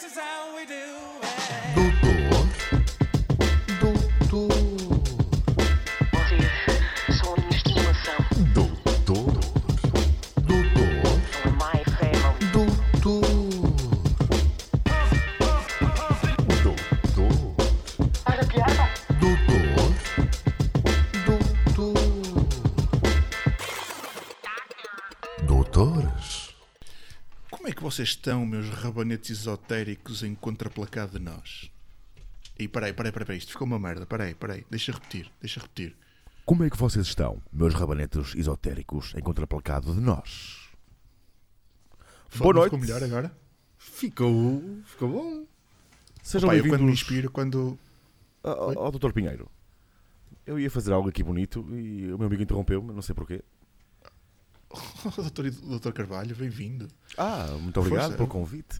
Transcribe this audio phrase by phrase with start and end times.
[0.00, 1.19] This is how we do
[27.90, 31.68] vocês estão, meus rabanetes esotéricos em contraplacado de nós?
[32.56, 35.96] E peraí, peraí, peraí, peraí, isto ficou uma merda, peraí, peraí, deixa repetir, deixa repetir.
[36.46, 40.70] Como é que vocês estão, meus rabanetos esotéricos, em contraplacado de nós?
[42.36, 42.66] Boa noite.
[42.66, 43.36] Ficou melhor agora?
[43.76, 45.46] Ficou, ficou bom.
[46.22, 47.76] Sejam Pá, eu quando me inspiro, quando...
[48.44, 49.10] ao, ao Dr.
[49.12, 49.50] Pinheiro.
[50.46, 53.42] Eu ia fazer algo aqui bonito e o meu amigo interrompeu-me, não sei porquê.
[55.16, 56.88] doutor, doutor Carvalho, bem-vindo.
[57.16, 58.16] Ah, muito obrigado Força.
[58.16, 58.78] pelo convite.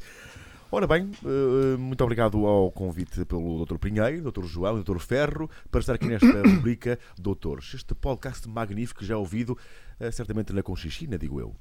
[0.73, 3.77] Ora bem, eh, muito obrigado ao convite pelo Dr.
[3.77, 4.45] Pinheiro, Dr.
[4.45, 4.99] João e Dr.
[5.01, 7.75] Ferro para estar aqui nesta rubrica Doutores.
[7.75, 9.59] Este podcast magnífico já ouvido
[9.99, 11.57] eh, certamente na Conchichina, digo eu.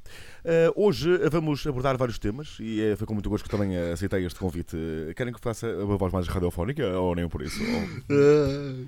[0.45, 4.37] Eh, Hoje vamos abordar vários temas e foi com muito gosto que também aceitei este
[4.37, 4.77] convite.
[5.15, 7.59] Querem que faça uma voz mais radiofónica ou nem por isso?
[7.63, 7.67] Ou,
[8.15, 8.85] eh,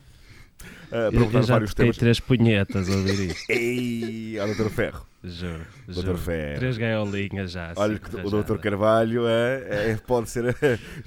[0.87, 1.97] para Eu abordar já vários temas.
[1.97, 3.49] três punhetas a ouvir isto.
[3.51, 4.69] Ei, ao Dr.
[4.69, 5.07] Ferro.
[5.23, 5.65] Juro.
[5.87, 5.93] Dr.
[5.93, 6.17] juro.
[6.17, 6.59] Ferro.
[6.59, 7.73] Três gaiolinhas já.
[7.75, 8.43] Olha assim, que o.
[8.43, 8.57] Dr.
[8.57, 10.55] Carvalho é, é- pode ser O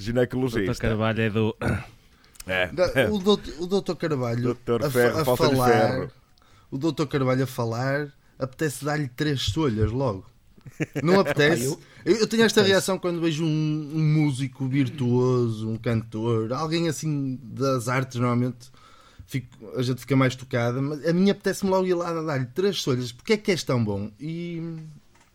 [0.01, 0.73] ginecologista.
[0.73, 0.81] Dr.
[0.81, 1.57] Carvalho é do.
[2.47, 2.71] É.
[3.11, 6.11] O doutor, o doutor Carvalho Doutor a, Ferro, a falar, ferro.
[6.71, 10.27] o doutor Carvalho a falar, apetece dar-lhe três solhas logo.
[11.03, 11.65] Não apetece?
[11.65, 16.87] eu- eu, eu tenho esta reação quando vejo um, um músico virtuoso, um cantor, alguém
[16.89, 18.71] assim das artes, normalmente
[19.27, 22.81] fico- a gente fica mais tocada, mas a minha apetece-me logo ir lá dar-lhe três
[22.83, 23.13] solhas.
[23.13, 24.11] Porque é que és tão bom?
[24.21, 24.77] E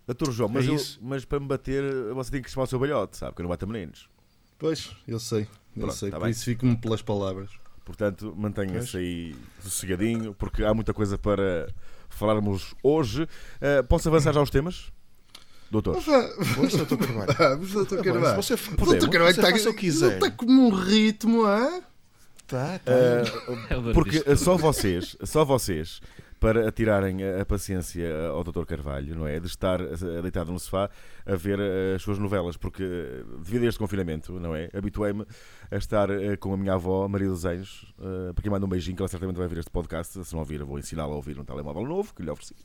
[0.07, 1.83] Doutor João, mas, É eu- mas para me bater
[2.15, 3.35] você tem que chamar o seu balhote, sabe?
[3.35, 4.09] Que eu não bato a meninos.
[4.57, 5.41] pois, eu sei,
[5.75, 6.31] eu Pronto, sei, tá por bem.
[6.31, 7.49] isso fico-me pelas palavras.
[7.85, 11.67] Portanto, mantenha-se aí sossegadinho, porque há muita coisa para
[12.09, 13.27] falarmos hoje.
[13.61, 14.91] Eh, posso avançar já aos temas?
[15.71, 17.33] Doutor, Força, doutor Carvalho.
[17.37, 18.43] Vamos, doutor Tá Carvalho.
[18.43, 20.13] se você puder, doutor Carvalho você está, faça o que quiser.
[20.15, 21.81] está com um ritmo, hã?
[22.49, 22.91] Tá, tá.
[22.91, 23.93] Dr.
[23.93, 26.01] porque só vocês, só vocês,
[26.39, 28.63] para atirarem a paciência ao Dr.
[28.63, 29.39] Carvalho, não é?
[29.39, 30.89] De estar eh, deitado no sofá
[31.25, 32.83] a ver eh, as suas novelas, porque
[33.43, 34.69] devido a este confinamento, não é?
[34.73, 35.25] Habituei-me
[35.69, 36.07] a estar
[36.39, 37.93] com a minha avó, Maria dos Anjos,
[38.33, 40.23] para quem manda um beijinho, que ela certamente vai ver este podcast.
[40.23, 42.55] Se não ouvir, vou ensiná-la a ouvir um telemóvel novo que lhe ofereci.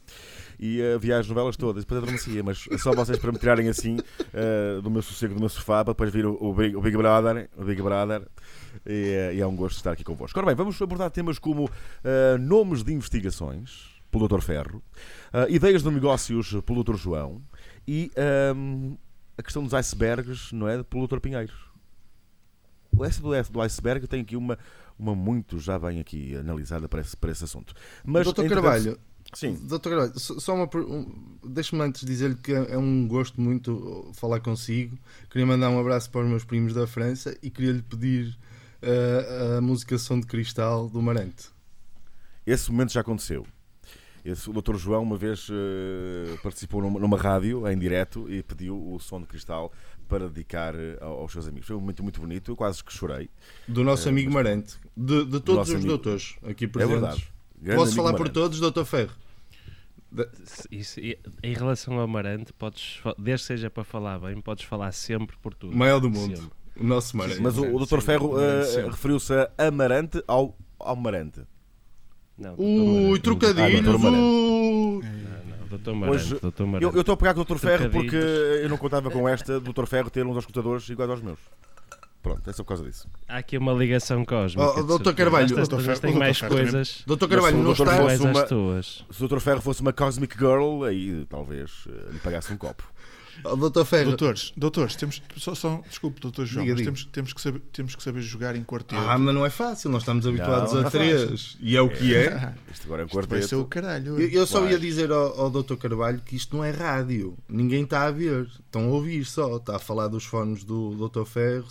[0.58, 3.98] E eh, via as novelas todas, depois adormecia, mas só vocês para me tirarem assim
[4.82, 7.50] do meu sossego, do meu sofá, para depois vir o, o Big, o Big Brother,
[7.56, 8.22] o Big Brother.
[8.86, 10.38] E, eh, e é um gosto estar aqui convosco.
[10.38, 11.70] Ora bem, vamos abordar temas como
[12.02, 14.40] eh, nomes de investigações, pelo Dr.
[14.40, 14.82] Ferro,
[15.32, 16.96] eh, ideias de negócios pelo Dr.
[16.96, 17.42] João
[17.86, 18.94] e ehm,
[19.36, 20.82] a questão dos icebergs, não é?
[20.82, 21.18] Pelo Dr.
[21.20, 21.52] Pinheiro.
[22.96, 24.56] O S do, S do iceberg tem aqui uma,
[24.98, 27.74] uma muito já bem aqui analisada para esse, para esse assunto.
[28.04, 28.98] Mas, doutor entretanto- Carvalho,
[29.32, 29.58] Sim.
[29.66, 30.68] doutor Carvalho, só uma.
[30.76, 34.96] um- Deixa-me antes dizer-lhe que é um gosto muito falar consigo.
[35.28, 38.38] Queria mandar um abraço para os meus primos da França e queria-lhe pedir
[38.84, 41.48] eh, a música Som de Cristal do Marante.
[42.46, 43.46] Esse momento já aconteceu.
[44.24, 44.76] Esse, o Dr.
[44.76, 49.26] João uma vez eh, participou numa, numa rádio em direto e pediu o som de
[49.26, 49.70] cristal
[50.08, 51.66] para dedicar ao- aos seus amigos.
[51.66, 53.28] Foi um momento muito bonito, eu quase que chorei.
[53.68, 54.76] Do nosso É, amigo mas- Marante.
[54.96, 55.88] De, de todos os amigo.
[55.88, 57.00] doutores aqui É presentes.
[57.00, 57.28] verdade.
[57.60, 58.34] Grande Posso falar por Marante.
[58.34, 59.12] todos, doutor Ferro?
[60.70, 65.36] Isso, em relação ao Amarante, podes, desde que seja para falar bem, podes falar sempre
[65.42, 65.76] por tudo.
[65.76, 66.36] Maior do mundo.
[66.36, 66.52] Sempre.
[66.78, 67.40] O nosso Marante.
[67.40, 68.00] Mas o, o Dr.
[68.00, 68.90] Ferro sempre.
[68.90, 71.40] referiu-se a Amarante ao, ao Marante.
[72.36, 73.78] Não, Ui, trocadilhos!
[73.80, 74.22] Ah, doutor Marante.
[74.22, 75.04] ui.
[75.70, 75.92] Não, Dr.
[75.92, 76.16] Marante.
[76.16, 76.64] Hoje, Dr.
[76.94, 77.56] Eu estou a pegar com o Dr.
[77.58, 79.86] Ferro porque eu não contava com esta do Dr.
[79.86, 81.38] Ferro ter uns escutadores iguais aos meus.
[82.22, 83.06] Pronto, é só por causa disso.
[83.28, 84.66] Há aqui uma ligação cósmica.
[84.66, 84.88] Oh, Dr.
[84.92, 85.14] certeza.
[85.14, 86.18] Carvalho, Estas Ferro- Dr.
[86.18, 87.96] mais Ferro coisas Doutor Carvalho, não doutor está.
[88.02, 88.46] fosse iguais uma-.
[89.12, 89.38] Se o Dr.
[89.40, 92.82] Ferro fosse uma Cosmic Girl, aí talvez eh, lhe pagasse um copo.
[93.42, 94.10] Oh, doutor Ferro.
[94.10, 96.90] Doutores, doutores, temos só, só desculpe, doutor João, Diga, mas diga.
[96.90, 99.00] temos, temos, que saber, temos que saber jogar em quarteto.
[99.00, 101.56] Ah, mas não é fácil, nós estamos habituados não a é três.
[101.60, 102.54] E é o que é.
[102.72, 103.66] Isto agora é um Isto vai ser o quarteto.
[103.66, 104.20] caralho.
[104.20, 105.76] Eu, eu só ia dizer ao, ao Dr.
[105.76, 107.36] Carvalho que isto não é rádio.
[107.48, 108.46] Ninguém está a ver.
[108.64, 109.56] Estão a ouvir só.
[109.56, 111.24] Está a falar dos fones do Dr.
[111.24, 111.66] Ferro.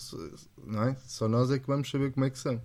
[0.66, 0.96] Não é?
[1.06, 2.62] Só nós é que vamos saber como é que são.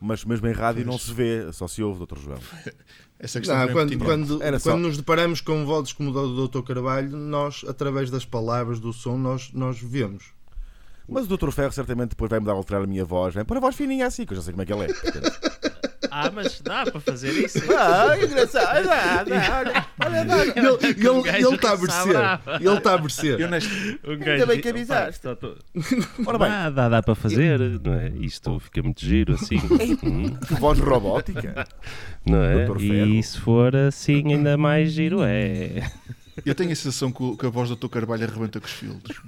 [0.00, 2.18] Mas mesmo em rádio não se vê, só se ouve, Dr.
[2.18, 2.38] João.
[3.22, 6.12] Essa questão Não, é quando, quando, Era só- quando nos deparamos com vozes como o
[6.12, 6.62] do Dr.
[6.62, 10.32] Carvalho, nós, através das palavras, do som, nós, nós vemos.
[11.06, 11.50] Mas o Dr.
[11.50, 13.34] Ferro certamente depois vai mudar a alterar a minha voz.
[13.34, 14.92] Vai pôr a voz fininha assim, que eu já sei como é que ela é.
[14.92, 15.30] Portanto,
[16.10, 17.60] Ah, mas dá para fazer isso.
[17.72, 18.84] Ah, engraçado.
[18.84, 20.44] Dá, dá, olha, olha, dá.
[21.36, 22.40] Ele está a que sabe merecer.
[22.60, 23.40] Ele está a merecer.
[23.40, 25.26] Eu neste, Um Ainda bem que avisaste.
[25.28, 28.08] Opa, tô- tô- Ora bem, Dá, dá, dá para fazer, não é?
[28.20, 29.60] Isto fica muito giro assim.
[30.02, 31.66] Hum, que voz robótica.
[32.26, 32.66] não é?
[32.80, 35.82] E se for assim, ainda mais giro é.
[36.44, 37.88] Eu tenho a sensação que, o- que a voz do Dr.
[37.88, 39.20] Carvalho arrebenta com os filtros.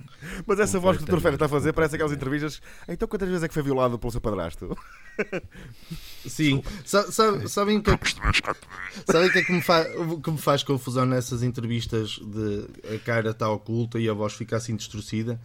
[0.46, 1.20] Mas essa voz que o Dr.
[1.20, 2.60] Ferro está a fazer parece aquelas entrevistas.
[2.88, 4.76] Então, quantas vezes é que foi violado pelo seu padrasto?
[6.26, 6.62] Sim.
[6.84, 8.10] Sa- sa- Sabem o que é que,
[9.06, 12.66] sabem o que, é que, me fa- o que me faz confusão nessas entrevistas de
[12.94, 15.40] a cara está oculta e a voz fica assim distorcida?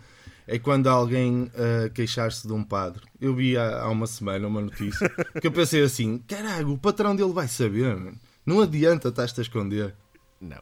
[0.50, 1.52] É quando alguém
[1.86, 3.02] a queixar-se de um padre.
[3.20, 5.10] Eu vi há, há uma semana uma notícia
[5.42, 8.18] que eu pensei assim: caralho, o patrão dele vai saber, mano.
[8.46, 9.94] Não adianta estás-te a esconder.
[10.40, 10.62] Não.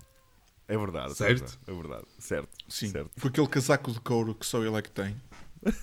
[0.68, 1.16] É verdade.
[1.16, 1.60] Certo?
[1.68, 2.06] É verdade.
[2.18, 2.50] Certo.
[2.68, 3.12] Sim, Certo.
[3.22, 5.16] com aquele casaco de couro que só ele é que tem.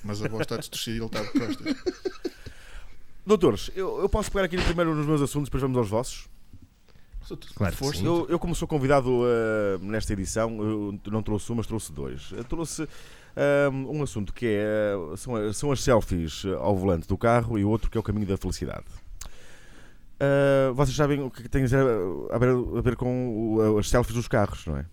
[0.05, 1.77] Mas a voz está distorcida e ele está de costas.
[3.25, 6.29] Doutores, eu, eu posso pegar aqui primeiro nos meus assuntos, depois vamos aos vossos.
[7.55, 8.01] Claro Força.
[8.01, 8.07] sim.
[8.07, 12.33] Eu, eu como sou convidado eh, nesta edição, eu não trouxe um, mas trouxe dois.
[12.33, 12.87] Eu trouxe
[13.37, 17.65] eh, um assunto que é, eh, são, são as selfies ao volante do carro e
[17.65, 18.85] o outro que é o caminho da felicidade.
[20.25, 21.85] Eh, vocês sabem o que tem a ver,
[22.31, 22.49] a ver,
[22.79, 24.87] a ver com o- as selfies dos carros, não é?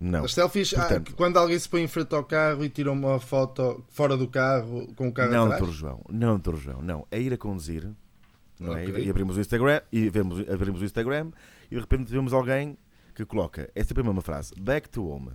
[0.00, 0.24] Não.
[0.24, 3.20] As selfies, ah, Portanto- quando alguém se põe em frente ao carro e tira uma
[3.20, 5.60] foto fora do carro com o carro Não, atrás.
[5.60, 7.06] doutor João, não, doutor João, não.
[7.10, 7.88] É ir a conduzir,
[8.58, 8.82] não é?
[8.84, 9.04] Ok.
[9.04, 11.30] E abrimos o Instagram e vemos, abrimos o Instagram
[11.70, 12.76] e de repente vemos alguém
[13.14, 15.30] que coloca, é sempre a mesma frase, back to home.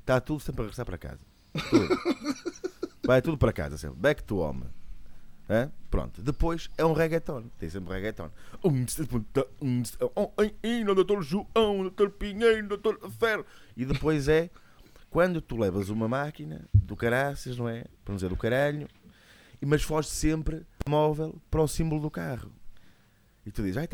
[0.00, 1.20] Está tudo sempre a regressar para casa.
[1.70, 1.88] Tudo.
[3.06, 4.64] Vai tudo para casa sempre, back to home.
[5.90, 8.30] Pronto, depois é um reggaeton, tem sempre reggaeton.
[10.94, 13.46] Doutor João, doutor Pinheiro, doutor Ferro.
[13.76, 14.50] E depois é
[15.08, 17.84] quando tu levas uma máquina do caraças, não é?
[18.04, 18.86] Para não dizer do caralho,
[19.64, 22.52] mas foges sempre móvel para o símbolo do carro.
[23.48, 23.88] E tu dizes, ai,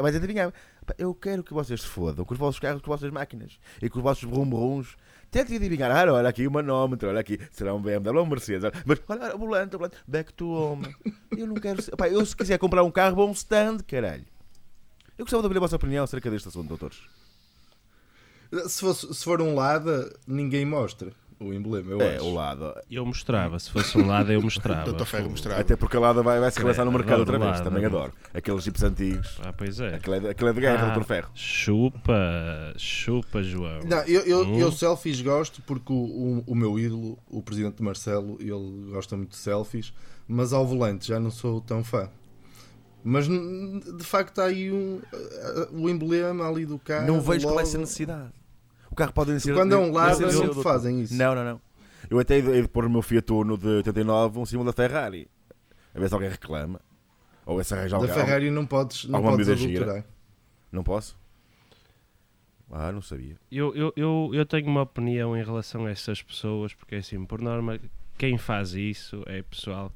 [0.00, 0.50] vais adivinhar.
[0.96, 3.90] Eu quero que vocês se fodam com os vossos carros, com as vossas máquinas e
[3.90, 4.96] com os vossos brum-brums.
[5.30, 8.70] Tentem adivinhar, ah, olha aqui o manómetro, olha aqui, será um BMW ou um Mercedes,
[8.86, 9.76] mas olha, olha, ambulante,
[10.08, 10.96] back to home.
[11.36, 14.24] Eu não quero ser, pá, eu se quiser comprar um carro, vou um stand, caralho.
[15.18, 17.02] Eu gostava de ouvir a vossa opinião acerca deste assunto, doutores.
[18.68, 22.24] Se, se for um lado, ninguém mostra o emblema, eu É, acho.
[22.24, 22.74] o lado.
[22.90, 24.90] Eu mostrava, se fosse um lado eu mostrava.
[24.92, 25.04] Dr.
[25.04, 25.60] Ferro mostrava.
[25.60, 27.64] Até porque a Lada vai, vai se relançar no mercado outra vez, Lada.
[27.64, 28.12] também adoro.
[28.32, 29.38] Aqueles chips antigos.
[29.44, 29.94] Ah, pois é.
[29.96, 31.28] Aquele é, é de guerra, Ah, doutor Ferro.
[31.34, 33.80] Chupa, chupa, João.
[33.84, 34.58] Não, eu, eu, Hum.
[34.58, 39.30] eu selfies gosto porque o, o, o meu ídolo, o presidente Marcelo, ele gosta muito
[39.30, 39.92] de selfies,
[40.26, 42.08] mas ao volante já não sou tão fã.
[43.04, 45.00] Mas de facto há aí um,
[45.72, 47.06] o emblema ali do carro.
[47.06, 47.68] Não vejo qual é logo.
[47.68, 48.30] essa necessidade.
[48.96, 49.52] O carro pode ser.
[49.52, 50.62] Quando é um ser não doutor.
[50.62, 51.14] fazem isso.
[51.14, 51.60] Não, não, não.
[52.08, 55.28] Eu até hei de pôr no meu Fiat Uno de 89 um símbolo da Ferrari.
[55.94, 56.80] A ver se alguém reclama.
[57.44, 58.14] Ou se arranja Da alguém.
[58.14, 60.02] Ferrari não podes, não podes adulterar.
[60.72, 61.14] Não posso?
[62.72, 63.36] Ah, não sabia.
[63.52, 67.42] Eu, eu, eu, eu tenho uma opinião em relação a essas pessoas, porque assim, por
[67.42, 67.78] norma,
[68.16, 69.92] quem faz isso é pessoal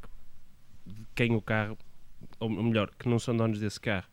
[0.84, 1.78] que quem o carro,
[2.38, 4.06] ou melhor, que não são donos desse carro.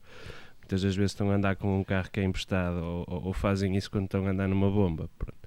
[0.68, 3.34] Muitas das vezes estão a andar com um carro que é emprestado ou, ou- ou
[3.34, 5.10] fazem isso quando estão a andar numa bomba.
[5.18, 5.38] Pronto.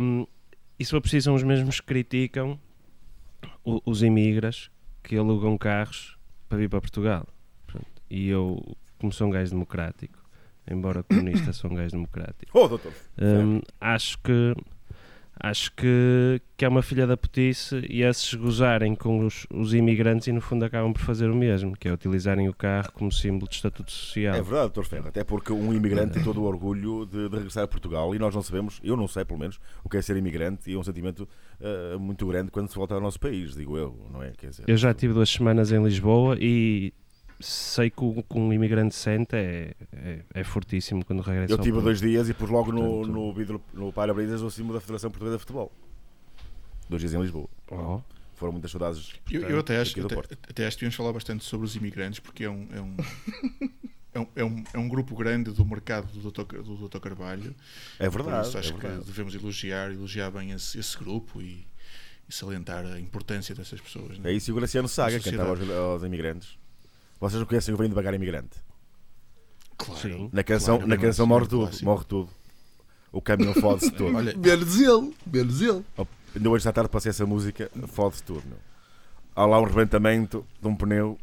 [0.00, 0.26] Hum,
[0.78, 2.58] e se for preciso, são os mesmos que criticam
[3.62, 4.70] o- os imigras
[5.02, 6.16] que alugam carros
[6.48, 7.26] para vir para Portugal.
[7.66, 7.86] Pronto.
[8.08, 10.18] E eu, como sou um gajo democrático,
[10.70, 12.50] embora comunista, sou um gajo democrático.
[12.58, 12.94] Oh, doutor.
[13.20, 14.54] Hum, acho que
[15.40, 20.26] acho que, que é uma filha da putice e esses gozarem com os, os imigrantes
[20.28, 23.48] e no fundo acabam por fazer o mesmo, que é utilizarem o carro como símbolo
[23.48, 24.34] de estatuto social.
[24.34, 25.08] É verdade, doutor Ferro.
[25.08, 28.34] Até porque um imigrante tem todo o orgulho de, de regressar a Portugal e nós
[28.34, 30.84] não sabemos, eu não sei pelo menos, o que é ser imigrante e é um
[30.84, 31.28] sentimento
[31.60, 34.32] ah, muito grande quando se volta ao nosso país, digo eu, não é?
[34.36, 36.92] Quer dizer, Eu já tive duas semanas em Lisboa e
[37.40, 41.80] sei que o que um imigrante sente é, é, é fortíssimo quando regressa Eu tive
[41.80, 45.10] dois dias e pus logo no, Portanto- no vidro, no para-brisas o símbolo da Federação
[45.10, 45.72] Portuguesa de Futebol.
[46.88, 47.48] Dois dias em Lisboa.
[47.70, 48.00] Oh,
[48.34, 49.12] Foram muitas saudades.
[49.30, 52.20] Eu, eu até, acho, do até, até acho que devíamos falar bastante sobre os imigrantes,
[52.20, 52.96] porque é um, é um,
[54.14, 56.62] é um, é um, é um grupo grande do mercado do Dr.
[56.62, 56.98] Do Dr.
[56.98, 57.54] Carvalho.
[57.98, 58.48] É Por verdade.
[58.48, 59.06] isso é acho que verdade.
[59.06, 61.66] devemos elogiar, elogiar bem esse, esse grupo e,
[62.28, 64.18] e salientar a importância dessas pessoas.
[64.18, 64.30] né?
[64.30, 66.58] É isso e o Graciano Saga A cantava aos, aos imigrantes.
[67.30, 68.56] Vocês não conhecem o Vem Devagar Imigrante?
[69.78, 70.00] Claro.
[70.00, 70.30] Sim.
[70.32, 71.76] Na canção, Claro, na é canção morre clássico.
[71.76, 71.84] tudo.
[71.84, 72.30] Morre tudo.
[73.12, 74.14] O caminhão fode-se todo.
[74.16, 75.84] Olha, Menos ele, menos ele.
[75.96, 78.42] Oh, Ainda hoje à tarde passei essa música, fode-se tudo.
[78.46, 78.58] Meu.
[79.36, 81.18] Há lá um rebentamento de um pneu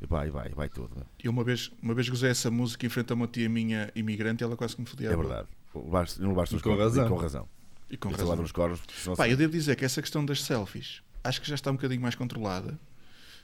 [0.00, 0.90] e vai, vai, vai tudo.
[0.94, 1.04] Meu.
[1.22, 4.42] eu uma vez, uma vez gozei essa música em frente a uma tia minha imigrante
[4.42, 5.10] e ela quase que me fodia.
[5.10, 5.48] É verdade.
[5.74, 7.06] Não levaste E nos com cornos, razão.
[7.06, 7.48] e com razão.
[7.90, 8.36] E com razão.
[8.36, 8.80] nos cornos,
[9.16, 12.00] Pá, eu devo dizer que essa questão das selfies acho que já está um bocadinho
[12.00, 12.78] mais controlada.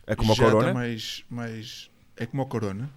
[0.06, 0.72] É como a Corona?
[0.72, 1.90] mais, mais.
[2.16, 2.90] É como a Corona.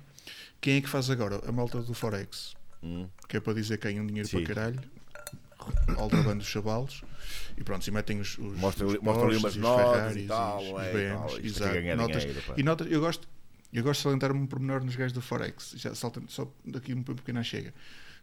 [0.61, 1.41] Quem é que faz agora?
[1.47, 2.55] A malta do Forex.
[2.83, 3.07] Hum.
[3.27, 4.43] Que é para dizer que ganham dinheiro Sim.
[4.43, 4.79] para caralho.
[5.97, 7.03] Aldrabando os chavalos.
[7.57, 8.37] E pronto, e metem os.
[8.37, 11.15] os Mostra, os mostra ali umas notas e tal, os, é, BMs.
[11.15, 11.73] tal, exato.
[11.73, 13.27] ganha Notas, dinheiro, e notas, eu gosto.
[13.71, 15.73] Eu gosto de salientar-me um pormenor nos gajos do Forex.
[15.77, 17.73] Já saltando só daqui um pouco pequena chega.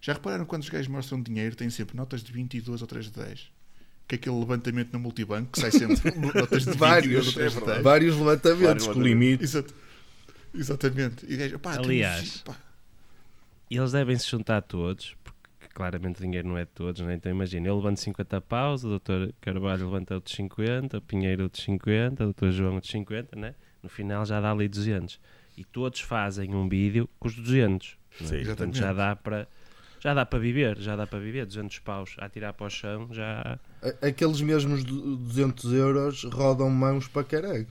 [0.01, 3.11] Já repararam quando os gajos mostram dinheiro, têm sempre notas de 22 ou 3 de
[3.13, 3.53] 10?
[4.09, 7.55] Que é aquele levantamento no multibanco que sai sempre notas de 22 ou Vários, 3
[7.55, 7.83] de 10.
[7.83, 9.43] vários levantamentos com limite.
[9.45, 9.75] Exato.
[10.55, 11.27] Exatamente.
[11.29, 12.45] E pá, temos- Aliás,
[13.71, 15.35] E eles devem se juntar todos, porque
[15.75, 17.15] claramente o dinheiro não é de todos, né?
[17.15, 21.65] então imagina, eu levanto 50 paus, o doutor Carvalho levanta outros 50, o Pinheiro outros
[21.65, 23.55] 50, o doutor João outros 50, né?
[23.83, 25.19] no final já dá ali 200.
[25.59, 27.97] E todos fazem um vídeo com os 200.
[28.21, 28.45] Sim.
[28.45, 29.49] Portanto, já dá para
[30.07, 33.09] já dá para viver, já dá para viver, 200 paus a tirar para o chão,
[33.11, 33.59] já
[34.01, 37.67] Aqueles mesmos du- 200 euros rodam mãos para caralho.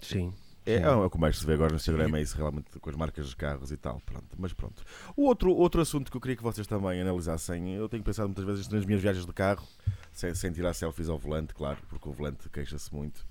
[0.00, 0.32] sim.
[0.64, 2.94] É, é o que mais se vê agora no Instagram, é isso realmente com as
[2.96, 4.00] marcas de carros e tal.
[4.06, 4.82] Pronto, mas pronto.
[5.16, 8.44] O outro, outro assunto que eu queria que vocês também analisassem, eu tenho pensado muitas
[8.44, 9.66] vezes nas minhas viagens de carro,
[10.12, 13.26] sem, sem tirar selfies ao volante, claro, porque o volante queixa-se muito,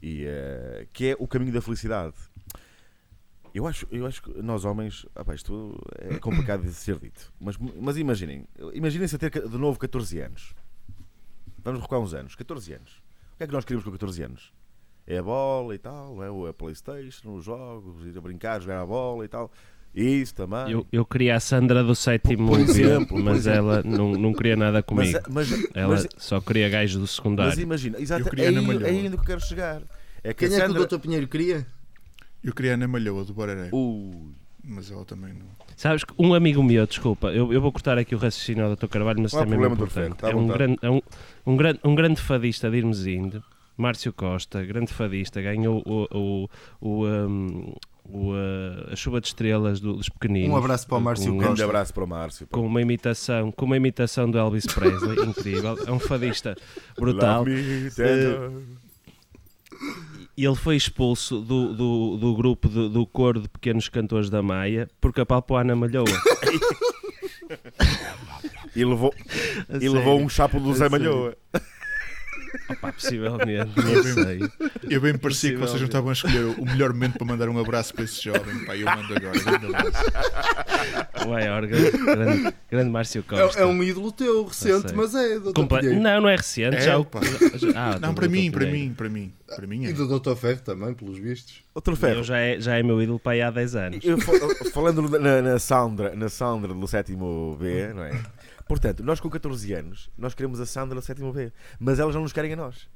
[0.00, 2.14] e, eh, que é o caminho da felicidade.
[3.54, 7.56] Eu acho, eu acho que nós homens, pá, isto é complicado de ser dito, mas,
[7.58, 10.54] mas imaginem, imaginem-se a ter de novo 14 anos.
[11.62, 13.02] Vamos recuar uns anos, 14 anos.
[13.34, 14.52] O que é que nós queríamos com 14 anos?
[15.06, 16.30] É a bola e tal, é?
[16.30, 19.50] Ou a Playstation, os jogos, ir a brincar, jogar a bola e tal.
[19.94, 20.70] Isso também.
[20.70, 24.82] Eu, eu queria a Sandra do sétimo Por exemplo, mas ela não, não queria nada
[24.82, 25.18] comigo.
[25.28, 27.60] mas, mas, ela mas, só queria gajo do mas secundário.
[27.60, 29.82] imagina, exato, Eu queria é, é ainda que eu quero chegar.
[30.22, 30.86] É que Quem a é que o Sandra...
[30.86, 31.00] Dr.
[31.00, 31.66] Pinheiro queria?
[32.42, 33.68] Eu queria a Ana Malhoa do Boraré.
[33.72, 34.32] Ui,
[34.64, 35.46] Mas ela também não.
[35.76, 38.86] Sabes que um amigo meu, desculpa, eu, eu vou cortar aqui o raciocínio ao Dr.
[38.88, 39.50] Carvalho, mas Não é Dr.
[39.88, 40.26] Ferro, importante.
[40.26, 41.00] à É um grande, é um,
[41.46, 43.42] um, grande, um grande fadista de Irmesinde,
[43.76, 46.48] Márcio Costa, grande fadista, ganhou o, o,
[46.82, 48.32] o, um, o,
[48.92, 50.50] a chuva de estrelas do- dos pequeninos.
[50.52, 51.64] Um abraço para o Márcio Com- um grande Costa.
[51.64, 52.46] abraço para o Márcio.
[52.48, 55.78] Com uma imitação, com uma imitação do Elvis Presley, incrível.
[55.86, 56.54] É um fadista
[56.98, 57.46] brutal.
[60.40, 64.42] E ele foi expulso do, do, do grupo do, do coro de pequenos cantores da
[64.42, 66.04] Maia porque apalpou a Ana Malhoa.
[68.74, 69.12] E levou,
[69.68, 71.04] A e levou um chapo do A Zé sério.
[71.04, 71.36] Malhoa.
[72.68, 74.40] Opa, possivelmente, não sei.
[74.88, 77.58] Eu bem parecia que vocês não estavam a escolher o melhor momento para mandar um
[77.58, 78.64] abraço para esse jovem.
[78.64, 79.38] Pá, eu mando agora.
[79.38, 80.04] Grande abraço.
[81.24, 83.58] O maior, grande, grande, Márcio Costa.
[83.58, 86.00] É, é um ídolo teu, recente, mas é, Pinheiro.
[86.00, 86.76] Não, não é recente.
[86.76, 86.94] É, já.
[87.76, 89.32] Ah, Não, para mim, para mim, para mim.
[89.54, 89.90] Para mim é.
[89.90, 90.34] E do Dr.
[90.36, 91.56] Ferro também, pelos vistos.
[91.74, 92.22] Outro Eu ferro.
[92.22, 94.04] já é, já é meu ídolo para aí há 10 anos.
[94.04, 94.32] Eu, fa-
[94.72, 98.12] falando na, na Sandra, na Sandra do sétimo B, não é?
[98.70, 102.22] Portanto, nós com 14 anos, nós queremos a Sandra do sétimo B, mas elas não
[102.22, 102.88] nos querem a nós.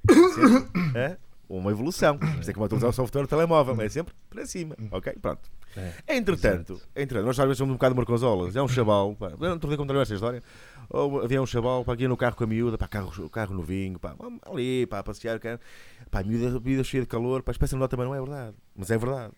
[0.94, 1.16] É?
[1.50, 2.16] Uma evolução.
[2.38, 4.76] Isto é como atualizar o software do telemóvel, é sempre para cima.
[4.92, 5.14] Ok?
[5.20, 5.50] Pronto.
[5.76, 8.54] É, Entretanto, entretanto, nós às vezes somos um bocado marconzolas.
[8.54, 10.40] É um chaval, pá, eu não estou a contar esta história.
[10.88, 13.98] Ou havia um chaval para aqui no carro com a miúda, pá, carro, carro novinho,
[13.98, 14.14] pá,
[14.46, 15.60] ali, pá, a passear, cara.
[16.08, 18.20] pá, a miúda, a miúda cheia de calor, pá, espécie de nota, mas não é
[18.20, 18.56] verdade.
[18.76, 19.32] Mas é verdade.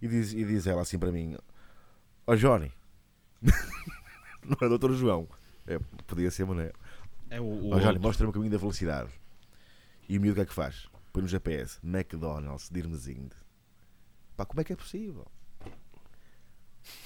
[0.00, 1.36] E diz, e diz ela assim para mim:
[2.26, 2.72] Ó Johnny,
[4.42, 5.28] não é doutor João,
[5.66, 6.72] é, podia ser, mas não é.
[7.30, 8.00] É o, o outro.
[8.00, 9.10] mostra-me o caminho da velocidade.
[10.08, 10.88] E o miúdo o que é que faz?
[11.12, 13.34] Põe no GPS McDonald's de Irmesinde.
[14.36, 15.26] Pá, como é que é possível?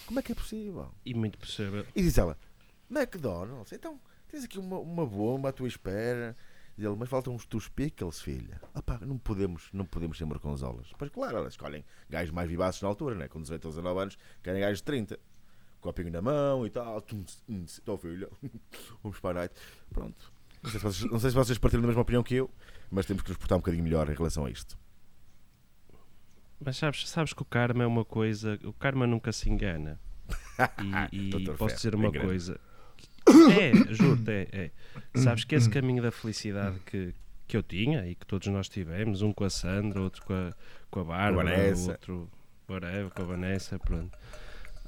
[0.07, 0.93] Como é que é possível?
[1.05, 1.85] E muito possível.
[1.95, 2.39] E diz ela:
[2.91, 6.37] McDonald's, então tens aqui uma, uma bomba à tua espera.
[6.77, 8.61] Diz ele, mas faltam os teus pickles, filha.
[8.75, 10.93] Ah pá, não podemos, não podemos ser marconzolas.
[10.99, 13.29] Pois claro, elas escolhem gajos mais vivaces na altura, né?
[13.29, 15.19] com 18 ou 19 anos, querem gajos de 30.
[15.87, 17.01] Copinho na mão e tal.
[17.01, 18.29] Tum, Então, filha,
[19.03, 19.49] vamos para a.
[19.93, 20.33] Pronto.
[20.63, 22.51] Não sei, se vocês, não sei se vocês partilham da mesma opinião que eu,
[22.91, 24.77] mas temos que nos portar um bocadinho melhor em relação a isto.
[26.59, 28.59] Mas sabes, sabes que o karma é uma coisa.
[28.65, 30.01] O karma nunca se engana.
[31.13, 32.27] E, e posso dizer uma grande.
[32.27, 32.61] coisa.
[33.29, 34.71] É, juro-te, é, é.
[35.19, 37.15] Sabes que esse caminho da felicidade que,
[37.47, 40.55] que eu tinha e que todos nós tivemos, um com a Sandra, outro com a,
[40.91, 42.31] com a Bárbara, outro
[42.69, 44.17] whatever, com a Vanessa, pronto.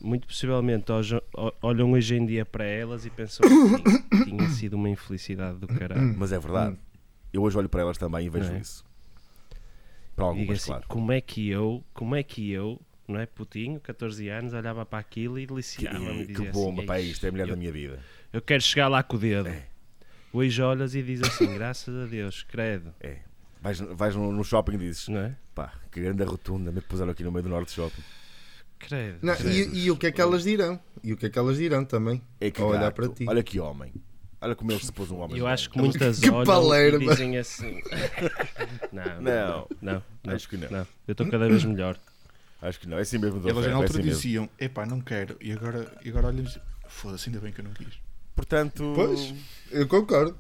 [0.01, 1.21] Muito possivelmente hoje-
[1.63, 6.15] olham hoje em dia para elas e pensam assim, tinha sido uma infelicidade do caralho.
[6.17, 6.77] Mas é verdade.
[7.33, 8.59] Eu hoje olho para elas também e vejo é?
[8.59, 8.85] isso.
[10.15, 10.85] Para algumas, assim, claro.
[10.89, 14.99] como é que eu, como é que eu, não é putinho, 14 anos, olhava para
[14.99, 17.51] aquilo e Que, deliciava-me que dizia bomba, assim, pá, "Eish, isto é a mulher eu,
[17.51, 18.01] da minha vida.
[18.33, 19.49] eu quero chegar lá com o dedo.
[19.49, 19.67] É.
[20.33, 23.19] Hoje olhas e dizes assim, graças a Deus, credo, É.
[23.61, 25.37] Vais, vais no, no shopping e dizes, não é?
[25.55, 28.03] pá, que grande rotunda me puseram aqui no meio do Norte Shopping.
[28.79, 29.19] Credo.
[29.23, 29.75] Não, credo.
[29.77, 30.79] e, e o que é que elas dirão?
[31.03, 32.23] E o que é que elas dirão também?
[32.41, 33.25] É que Ao olhar para ti.
[33.29, 33.93] Olha que homem.
[34.41, 35.37] Olha como ele se pôs um homem.
[35.39, 37.03] Eu acho que muitas Que olham palerma.
[37.03, 37.81] e dizem assim.
[38.93, 39.21] não, Não.
[39.23, 40.87] não, não, não, Acho que não.
[41.07, 41.99] Eu estou cada vez melhor.
[42.63, 43.41] Acho que não, é assim mesmo.
[43.49, 44.13] Elas na é altura assim mesmo.
[44.13, 45.37] diziam: epá, não quero.
[45.41, 46.45] E agora, e agora olham
[46.89, 47.95] foda-se, ainda bem que eu não quis.
[48.35, 49.35] Portanto, Pois,
[49.71, 50.37] eu concordo.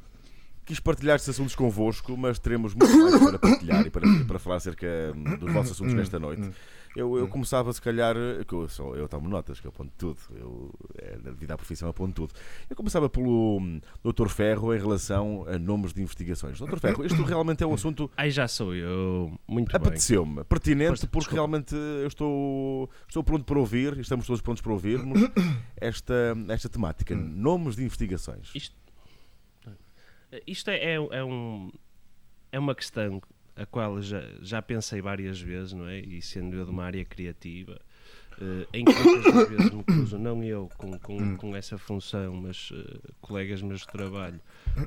[0.64, 4.56] quis partilhar estes assuntos convosco, mas teremos muito mais para partilhar e para, para falar
[4.56, 6.50] acerca hum, dos vossos assuntos nesta noite.
[6.98, 10.18] Eu, eu começava, se calhar, que eu, só, eu tomo notas, que eu aponto tudo.
[10.34, 12.34] Eu, é, na devido à profissão, aponto tudo.
[12.68, 14.26] Eu começava pelo hum, Dr.
[14.28, 16.58] Ferro em relação a nomes de investigações.
[16.58, 16.78] Dr.
[16.80, 19.38] Ferro, isto realmente é um assunto Aí já sou eu.
[19.46, 19.76] Muito bem.
[19.76, 21.34] apeteceu-me, pertinente, porque desculpa.
[21.34, 25.20] realmente eu estou, estou pronto para ouvir, estamos todos prontos para ouvirmos
[25.80, 27.14] esta, esta temática.
[27.14, 28.50] Nomes de investigações.
[28.52, 28.74] Isto,
[30.44, 31.70] isto é, é, é um,
[32.50, 33.22] é uma questão
[33.58, 35.98] a qual já, já pensei várias vezes, não é?
[36.00, 37.80] E sendo eu de uma área criativa,
[38.40, 42.70] eh, em que muitas vezes me cruzo, não eu com, com, com essa função, mas
[42.72, 44.40] eh, colegas meus de trabalho,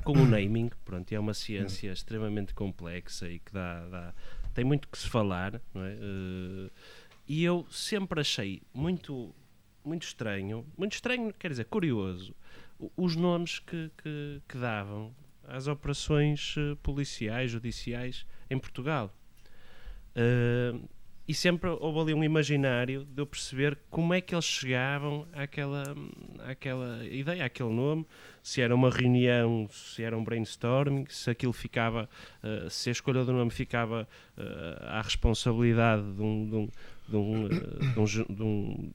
[0.04, 4.14] com o naming, pronto, é uma ciência extremamente complexa e que dá, dá-
[4.54, 5.92] tem muito que se falar, não é?
[5.94, 6.70] Eh,
[7.28, 9.34] e eu sempre achei muito,
[9.84, 12.34] muito estranho, muito estranho, quer dizer, curioso,
[12.96, 15.14] os nomes que, que, que davam
[15.46, 19.12] às operações eh, policiais, judiciais em Portugal.
[20.14, 20.74] Eh,
[21.26, 25.84] e sempre houve ali um imaginário de eu perceber como é que eles chegavam àquela,
[26.44, 28.04] àquela ideia, àquele nome,
[28.42, 32.08] se era uma reunião, se era um brainstorming, se aquilo ficava,
[32.42, 34.06] eh, se a escolha do nome ficava
[34.36, 36.68] eh, à responsabilidade de um,
[37.08, 38.92] de um, de um, de um-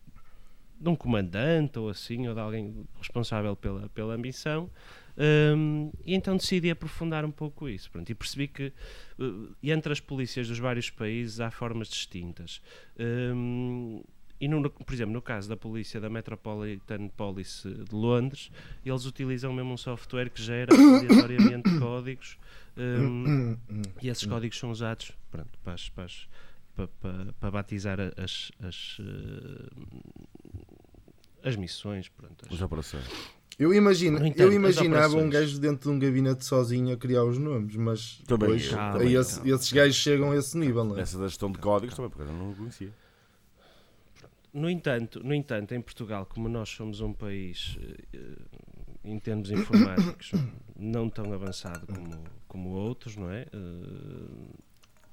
[0.79, 4.69] de um comandante ou assim, ou de alguém responsável pela, pela missão.
[5.17, 7.89] Hum, e então decidi aprofundar um pouco isso.
[7.89, 8.71] Pronto, e percebi que
[9.19, 12.61] uh, entre as polícias dos vários países há formas distintas.
[12.99, 14.03] Hum,
[14.39, 18.51] e no, por exemplo, no caso da polícia da Metropolitan Police de Londres,
[18.85, 22.37] eles utilizam mesmo um software que gera aleatoriamente códigos
[22.77, 23.57] hum,
[23.99, 26.27] e esses códigos são usados pronto, para, as- para, as-
[26.75, 26.87] para,
[27.39, 29.69] para- batizar as, as, eh,
[31.49, 32.07] as missões.
[32.09, 33.05] Pronto, As operações.
[33.59, 37.23] Eu, imagino, No entanto, eu imaginava um gajo dentro de um gabinete sozinho a criar
[37.23, 40.83] os nomes, mas Também depois, eu, aí também esse- esses gajos chegam a esse nível,
[40.83, 41.01] não é?
[41.01, 42.91] Essa da gestão de códigos também, porque eu não conhecia.
[44.53, 47.77] No entanto, no entanto, em Portugal, como nós somos um país
[48.13, 48.17] eh,
[49.03, 50.31] em termos informáticos
[50.77, 53.41] não tão avançado como, como outros, não é?
[53.41, 54.57] Eh,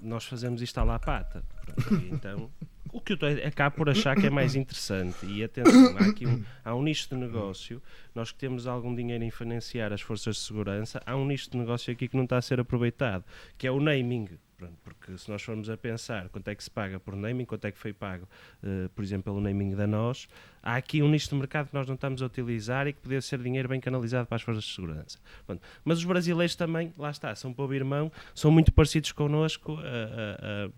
[0.01, 1.43] nós fazemos isto à la pata.
[1.65, 2.51] Pronto, e então,
[2.93, 6.43] o que eu acabo por achar que é mais interessante, e atenção, há aqui um,
[6.65, 7.83] há um nicho de negócio,
[8.15, 11.57] nós que temos algum dinheiro em financiar as forças de segurança, há um nicho de
[11.57, 13.25] negócio aqui que não está a ser aproveitado,
[13.59, 14.29] que é o naming.
[14.57, 17.65] Pronto, porque se nós formos a pensar quanto é que se paga por naming, quanto
[17.65, 18.27] é que foi pago,
[18.63, 20.29] eh, por exemplo, pelo naming da nós,
[20.63, 23.21] há aqui um nicho de mercado que nós não estamos a utilizar e que poderia
[23.21, 25.19] ser dinheiro bem canalizado para as forças de segurança.
[25.45, 30.67] Pronto, Mas os brasileiros também, lá está, são povo irmão, são muito parecidos connosco a,
[30.67, 30.71] a-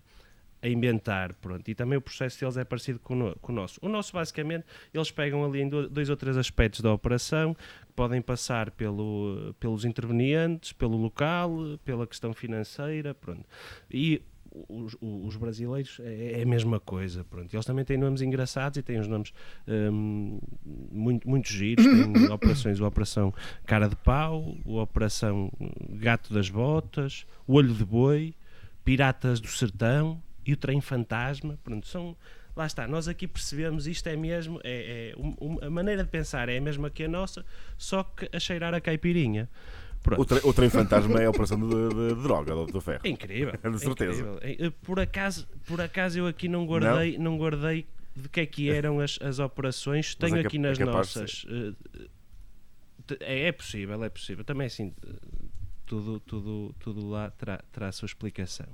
[0.67, 3.55] a- inventar, pronto, e também o processo deles é parecido com o, no- com o
[3.55, 3.79] nosso.
[3.81, 7.93] O nosso, basicamente, eles pegam ali em do- dois ou três aspectos da operação, que
[7.95, 13.45] podem passar pelo, pelos intervenientes, pelo local, pela questão financeira, pronto.
[13.91, 14.21] E
[14.69, 17.53] os, os brasileiros é é a mesma coisa, pronto.
[17.53, 19.31] Eles também têm nomes engraçados e têm os nomes
[19.67, 20.39] hum,
[20.91, 21.85] muito, muito giros.
[21.85, 23.33] Têm operações, a Operação
[23.65, 25.51] Cara de Pau, a Operação
[25.89, 28.33] Gato das Botas, o Olho de Boi,
[28.83, 31.59] Piratas do Sertão e o Trem Fantasma.
[31.63, 32.15] Pronto, são.
[32.55, 36.49] Lá está, nós aqui percebemos isto é mesmo, é, é um- a maneira de pensar
[36.49, 37.45] é a mesma que a nossa,
[37.77, 39.47] só que a cheirar a caipirinha.
[40.17, 42.79] O, tre o trem fantasma é a operação de, de- de droga, Dr.
[42.79, 43.01] Ferro.
[43.03, 43.51] É incrível.
[43.61, 44.21] De é certeza.
[44.21, 44.39] incrível.
[44.41, 47.37] É, Por acaso, por acaso eu aqui não guardei, não?
[47.37, 50.15] guardei de que é que eram as, as operações.
[50.19, 51.45] Mas Tenho é aqui nas é nossas.
[51.49, 52.07] eh,
[53.19, 54.43] É, é possível, é possível.
[54.43, 54.93] Também assim.
[55.87, 58.67] Tudo, tudo, tudo lá terá, terá a sua explicação.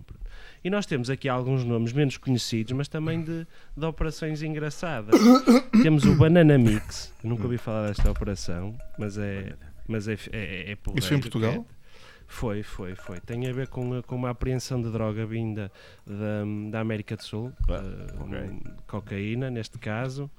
[0.63, 3.45] E nós temos aqui alguns nomes menos conhecidos, mas também de,
[3.78, 5.13] de operações engraçadas.
[5.84, 9.56] temos o Banana Mix, eu nunca ouvi falar desta operação, mas é,
[9.88, 11.52] mas é, é, é Isso foi em Portugal?
[11.69, 11.84] é-
[12.26, 13.19] foi, foi, foi.
[13.19, 15.71] Tem a ver com, com uma apreensão de droga vinda
[16.04, 18.39] da, da América do Sul, Ah, eh, ok.
[18.39, 20.32] um, cocaína, neste caso,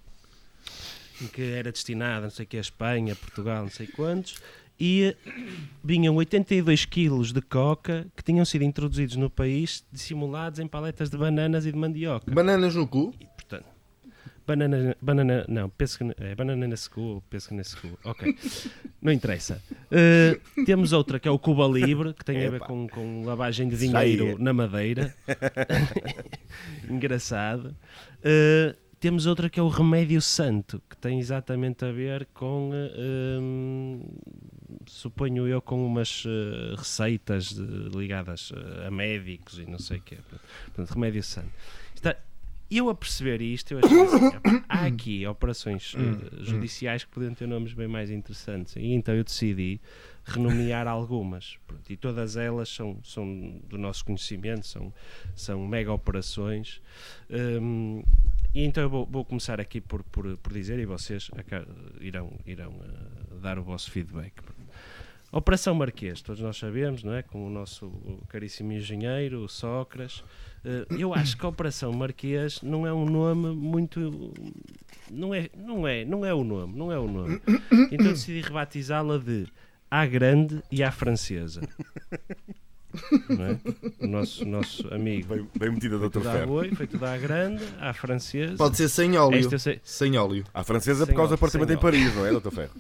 [1.33, 4.37] que era destinada, não sei o que, a Espanha, Portugal, não sei quantos,
[4.79, 5.17] e
[5.83, 11.17] vinham 82 quilos de coca que tinham sido introduzidos no país, dissimulados em paletas de
[11.17, 12.33] bananas e de mandioca.
[12.33, 13.15] Bananas no cu?
[13.21, 13.67] E, portanto,
[14.47, 18.37] banana, banana, não, penso que é banana nesse cu, penso que nesse cu, ok,
[19.01, 19.63] não interessa.
[19.91, 23.69] Uh, temos outra que é o Cuba Libre, que tem a ver com, com lavagem
[23.69, 25.15] de dinheiro na Madeira,
[26.91, 27.75] engraçado.
[28.21, 34.01] Uh, temos outra que é o Remédio Santo, que tem exatamente a ver com, hum,
[34.87, 40.01] suponho eu, com umas eh, receitas de- ligadas eh, a médicos e não sei o
[40.01, 40.17] quê.
[40.65, 41.51] Portanto, Remédio Santo.
[41.95, 42.17] Está-
[42.71, 47.35] eu a perceber isto, eu achei assim, "Epá, há aqui operações eh, judiciais que podiam
[47.35, 48.75] ter nomes bem mais interessantes.
[48.77, 49.83] E então eu decidi
[50.25, 51.59] renomear algumas.
[51.67, 54.91] Pronto, e todas elas são, são do nosso conhecimento, são,
[55.37, 56.81] são mega operações.
[57.31, 58.03] Hum,
[58.55, 61.31] e então eu vou, vou começar aqui por, por, por dizer, e vocês
[62.01, 64.33] irão, irão eh, dar o vosso feedback.
[65.33, 67.21] Operação Marquês, todos nós sabemos, não é?
[67.21, 67.91] Com o nosso
[68.29, 70.23] caríssimo engenheiro, o Sócrates.
[70.65, 74.33] Eh, eu acho que a Operação Marquês não é um nome muito.
[75.11, 77.43] Não é, não é, não é o nome, não é o nome.
[77.91, 79.49] Então decidi rebatizá-la de
[79.91, 81.61] A Grande e A Francesa.
[83.29, 83.59] Não é?
[84.01, 85.35] O nosso, nosso amigo.
[85.35, 86.47] Bem, bem metida, à Ferro.
[86.47, 88.57] boi, foi tudo à grande, à francesa.
[88.57, 89.59] Pode ser sem óleo.
[89.59, 90.45] Sei- Sem óleo.
[90.55, 92.51] À francesa por causa do apartamento em Paris, não é, Dr.
[92.51, 92.71] Ferro?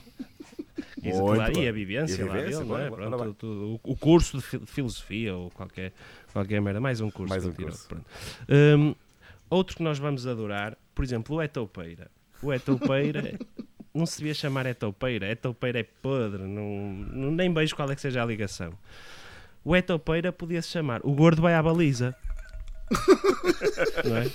[1.03, 2.91] Isso, claro, e a vivência, E a lá vivência, dele, não é?
[2.91, 3.35] Pronto, claro.
[3.35, 5.93] tudo- o, o curso de fi- filosofia ou qualquer,
[6.33, 7.29] qualquer merda, mais um curso.
[7.31, 7.87] Mais um curso.
[7.87, 8.07] pronto.
[8.49, 8.95] Hum,
[9.51, 12.11] outro que nós vamos adorar, por exemplo, o Etoupeira.
[12.43, 13.39] O Etoupeira
[13.93, 16.65] não se devia chamar Etoupeira, Etoupeira é podre, não,
[17.13, 18.73] não- nem vejo qual é que seja a ligação.
[19.65, 22.15] O Etoupeira podia-se chamar O Gordo vai à baliza.
[24.05, 24.31] não é?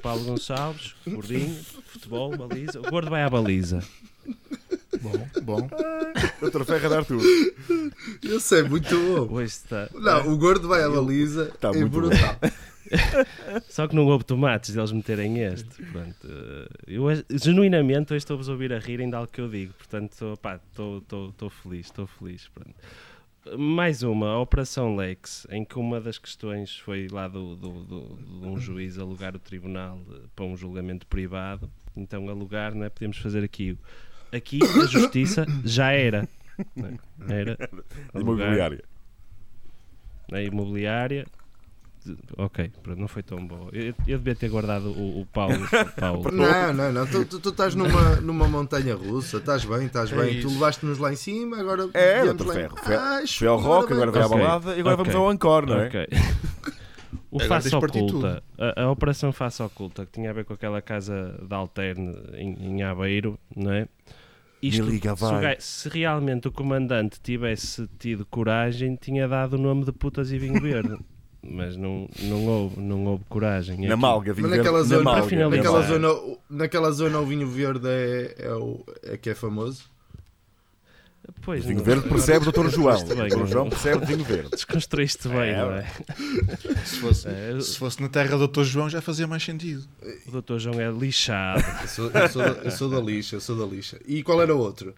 [0.00, 1.54] Paulo Gonçalves, gordinho,
[1.86, 2.80] futebol, baliza.
[2.80, 3.82] O Gordo vai à baliza.
[5.00, 5.68] Bom, bom.
[6.40, 6.64] Dr.
[6.64, 7.22] Ferro a dar tudo.
[8.24, 9.34] Esse é muito bom.
[9.36, 9.88] Hoje está.
[9.94, 11.46] Não, o gordo vai à baliza.
[11.60, 12.08] Tá é muito bom.
[12.08, 12.36] brutal.
[13.68, 15.82] Só que não houve tomates deles meterem este.
[15.92, 19.72] Pronto, eh, eu genuinamente hoje estou-vos a ouvir a rir ainda algo que eu digo.
[19.74, 22.48] Portanto, estou- pá, estou estou- estou feliz, estou feliz.
[22.48, 22.74] Pronto.
[23.58, 28.16] Mais uma, a Operação Lex, em que uma das questões foi lá do, do- do-
[28.40, 31.70] de um juiz alugar o tribunal eh, para um julgamento privado.
[31.96, 32.90] Então, alugar, não é?
[32.90, 33.78] Podemos fazer aqui.
[34.32, 36.28] Aqui a justiça já era.
[36.76, 37.32] é?
[37.40, 37.56] Era
[38.12, 38.84] alugar Imobiliária.
[40.30, 41.26] na imobiliária.
[42.36, 43.68] Ok, pronto, não foi tão bom.
[43.72, 45.54] Eu, eu devia ter guardado o, o Paulo.
[45.56, 46.30] o Paulo.
[46.32, 47.06] Não, não, não.
[47.06, 49.38] Tu, tu- tu estás numa, numa montanha russa.
[49.38, 50.34] Estás bem, estás É bem.
[50.40, 50.48] Tu isso.
[50.48, 51.58] levaste-nos lá em cima.
[51.58, 52.76] Agora É, em- Ferro.
[52.82, 55.04] Foi, Ai, foi ao rock, agora vai à balada e agora ok.
[55.12, 55.86] vamos ao encore, não é?
[55.86, 56.06] Ok.
[57.30, 60.80] O Agora Face Oculta, a, a Operação Face Oculta, que tinha a ver com aquela
[60.80, 63.86] casa da Alterne em, em Aveiro, não é?
[64.62, 69.84] Isto, liga, se, o se realmente o comandante tivesse tido coragem, tinha dado o nome
[69.84, 70.98] de putas e vinho verde.
[71.42, 73.78] Mas não, não, houve, não houve coragem.
[73.78, 75.48] Na Aqui- Malga, vinho Mas naquela verde, zona, na Malga.
[75.56, 79.84] naquela, zona, naquela zona o vinho verde é, é, o, é que é famoso.
[81.42, 82.68] Pois, Vinho não- vere percebe o Dr.
[82.70, 83.04] João.
[83.06, 83.46] Bem, O Dr.
[83.46, 84.50] João percebe vinho verde.
[84.50, 85.86] Desconstruíste bem, É, não é?
[86.86, 88.62] Se fosse, É, se fosse na terra do Dr.
[88.62, 89.84] João já fazia mais sentido.
[90.26, 91.62] O doutor João é lixado.
[91.82, 93.98] Eu sou, eu sou eu sou da lixa, eu sou da lixa.
[94.06, 94.94] E qual era o outro?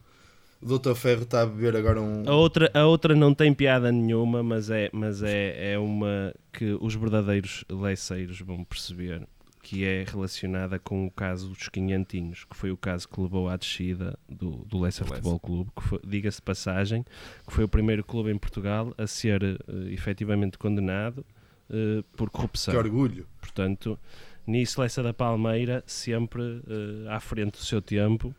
[0.62, 0.94] O Dr.
[0.94, 2.28] Ferro está a beber agora um.
[2.28, 6.76] A outra, a outra não tem piada nenhuma, mas é, mas é, é uma que
[6.80, 9.26] os verdadeiros leceiros vão perceber
[9.62, 13.56] que é relacionada com o caso dos Quinhentinhos, que foi o caso que levou à
[13.56, 17.04] descida do, do Leicester Do Futebol Clube, que foi, diga-se de passagem,
[17.46, 19.58] que foi o primeiro clube em Portugal a ser eh,
[19.92, 21.24] efetivamente condenado
[21.70, 22.72] eh, por corrupção.
[22.72, 23.26] Que orgulho.
[23.40, 23.98] Portanto,
[24.46, 28.34] nisso Lessa da Palmeira sempre eh, à frente do seu tempo,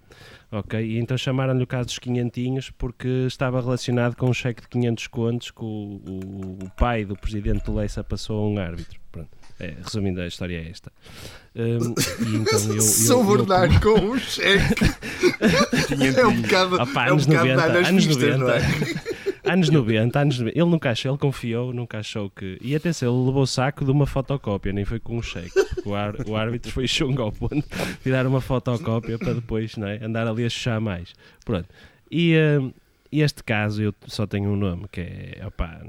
[0.52, 0.80] ok?
[0.84, 5.08] E então chamaram-lhe o caso dos quinhentinhos porque estava relacionado com um cheque de 500
[5.08, 9.00] contos que o, o- o pai do presidente do Leça passou a um árbitro.
[9.12, 9.30] Pronto.
[9.60, 10.92] É, resumindo, a história é esta.
[11.54, 13.26] E então eu, eu, Sou eu-
[13.80, 14.86] com um cheque.
[16.20, 19.11] é um bocado, Opa, é um anos bocado 90, dar nas anos vistas, 90.
[19.44, 20.58] Anos 90, anos 90.
[20.60, 22.58] Ele nunca achou, ele confiou, nunca achou que.
[22.62, 25.52] E atenção, ele levou o saco de uma fotocópia, nem foi com um cheque.
[25.52, 27.64] porque O, ar- o árbitro foi chungo ao ponto
[28.04, 30.04] de dar uma fotocópia para depois não é?
[30.04, 31.14] andar ali a chuchar mais.
[31.44, 31.68] Pronto.
[32.10, 32.72] E hum,
[33.12, 35.42] este caso eu só tenho um nome, que é.
[35.46, 35.82] opá,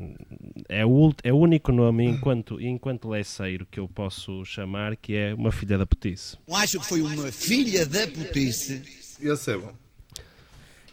[0.68, 5.14] é, o, ult- é o único nome enquanto, enquanto leceiro que eu posso chamar, que
[5.14, 6.36] é uma filha da putice.
[6.48, 8.82] Eu acho que foi uma filha da putice.
[9.20, 9.72] Esse é bom.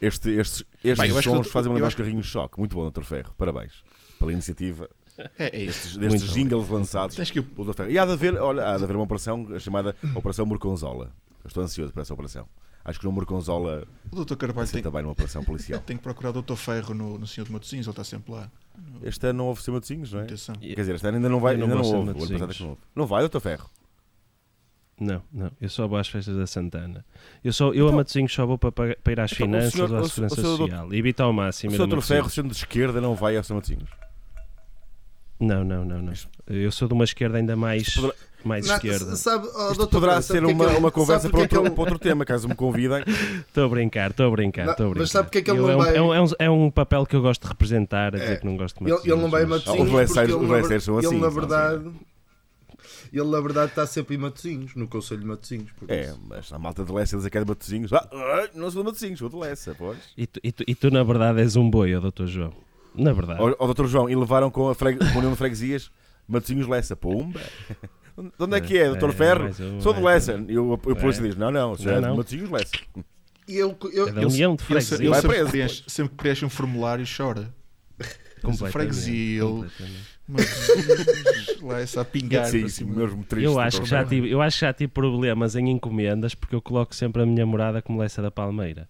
[0.01, 2.25] Este, estes estes Bem, eu acho que sons eu- fazem eu lembrar acho os carrinhos
[2.25, 2.57] de choque.
[2.59, 3.03] Muito bom, Dr.
[3.03, 3.33] Ferro.
[3.37, 3.83] Parabéns
[4.17, 4.89] pela iniciativa
[5.37, 5.99] É, é isso.
[5.99, 7.75] destes, Muito jingles lançados Tens que- pelo Dr.
[7.77, 7.91] Ferro.
[7.91, 11.11] E há de haver, olha, há de haver uma operação chamada Operação Morconzola.
[11.43, 12.47] Eu estou ansioso para essa operação.
[12.83, 14.35] Acho que no Morconzola O Dr.
[14.35, 15.79] Carvalho tem tem, também numa operação policial.
[15.85, 16.55] tem que procurar o Dr.
[16.55, 18.49] Ferro no, no Senhor de Matosinhos, ele está sempre lá.
[19.03, 20.23] Este ano não houve Matosinhos, não é?
[20.23, 20.55] Atenção.
[20.55, 21.95] Quer dizer, este ano ainda não vai, Eu não ainda não houve.
[21.97, 22.31] O ano Matosinhos.
[22.41, 22.81] passado é que não houve.
[22.95, 23.39] Não vai, Dr.
[23.41, 23.69] Ferro.
[24.99, 27.05] Não, não, eu só vou às festas da Santana.
[27.43, 29.71] Eu, só, eu a Matosinhos só vou para, para para ir às Então, o finanças
[29.73, 30.93] senhor- ou à o- segurança o senhor- social.
[30.93, 31.71] Evita ao O máximo.
[31.71, 31.87] ir a Sr.
[31.87, 31.89] Dr.
[31.95, 32.07] Matosinhos.
[32.07, 33.89] Ferro, sendo de esquerda, não vai aos Matosinhos.
[35.39, 36.13] Não, não, não, não.
[36.47, 39.15] Eu sou de uma esquerda ainda mais, poderá- mais Não, esquerda.
[39.15, 41.61] sabe, oh, Isto doutor poderá ser é uma, que ele- uma conversa para é outro,
[41.61, 43.01] ele- para outro tema, caso me convidem.
[43.47, 45.07] Estou a brincar, estou a brincar, estou a mas brincar.
[45.07, 46.49] sabe porque é que ele Eu- não é, um, vai- é, um, é, um, é
[46.49, 48.35] um papel que eu gosto de representar, a dizer É.
[48.35, 49.89] que não gosto de Ele, ele não vai em Matosinhos, mas- Matosinhos.
[49.89, 51.89] Os Lesseiros- porque ele, na Lesseiros são assim, Ele, na são verdade,
[53.11, 55.71] ele, na verdade, está sempre em Matosinhos, no Conselho de Matosinhos.
[55.73, 56.19] por É, isso.
[56.27, 57.91] mas a malta de Lessa diz que é de Matosinhos.
[57.93, 59.97] Ah, não sou de Matosinhos, sou de Lessa, pois.
[60.17, 62.53] E tu, e, tu, e tu, na verdade, és um boi, ó, doutor João.
[62.95, 63.39] Na verdade.
[63.41, 63.85] Ó, ó, Dr.
[63.85, 64.97] João, e levaram com a, freg...
[64.97, 65.91] com a União de Freguesias
[66.27, 66.95] Matosinhos Lessa.
[66.95, 67.39] Pumba!
[68.17, 69.09] De onde é que é, Dr.
[69.09, 69.45] É, Ferro?
[69.47, 70.43] um, Sou de mais Lessa.
[70.51, 71.27] E o, o polícia É.
[71.27, 72.17] diz: Não, não, sou Não, de não.
[72.17, 72.71] Matosinhos Lessa.
[73.47, 75.05] E eu, eu, É da eu- União de Ele, se- Freguesia.
[75.07, 77.53] ele sempre, preenche, sempre preenche um formulário chora.
[78.41, 80.18] Completamente, freguesia, ele- completamente.
[80.29, 83.45] Mas lá essa a pingar Sim, mesmo triste.
[83.45, 86.61] Eu acho, que já tive, eu acho que já tive problemas em encomendas porque eu
[86.61, 88.87] coloco sempre a minha morada como Lessa da Palmeira.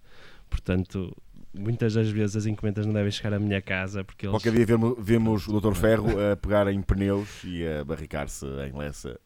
[0.49, 1.15] Portanto,
[1.53, 4.33] muitas das vezes as encomendas não devem chegar à minha casa porque eles.
[4.33, 5.73] Qualquer dia vemos, vemos o Dr.
[5.73, 9.17] Ferro a pegar em pneus e a barricar-se em Lessa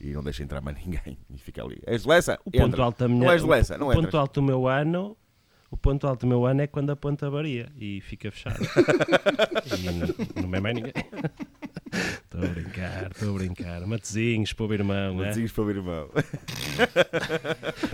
[0.00, 1.18] e não deixa entrar mais ninguém.
[1.28, 1.78] E fica ali.
[1.86, 2.38] És de Lessa?
[2.44, 2.84] O ponto Entra.
[2.84, 4.14] alto da minha, Não és de Lessa, não o ponto entras.
[4.14, 5.16] alto do meu ano,
[5.70, 8.58] o ponto alto do meu ano é quando a ponta varia e fica fechado.
[9.78, 10.92] e não, não é mais ninguém.
[11.92, 13.86] Estou a brincar, estou a brincar.
[13.86, 15.24] Matezinhos para o irmão, né?
[15.24, 16.08] Matosinhos para o irmão.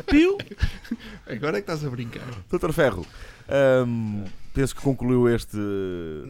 [0.07, 0.39] Piu!
[1.27, 2.27] Agora é que estás a brincar.
[2.51, 3.07] Doutor Ferro,
[3.87, 5.59] hum, penso que concluiu este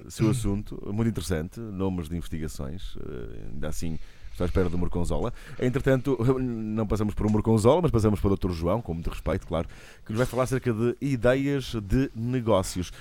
[0.09, 3.99] seu assunto, muito interessante, nomes de investigações, uh, ainda assim
[4.37, 5.33] estou à espera do Morconzola.
[5.59, 8.51] Entretanto, não passamos por um Morconzola, mas passamos para o Dr.
[8.51, 9.67] João, com muito respeito, claro,
[10.05, 12.93] que nos vai falar acerca de ideias de negócios.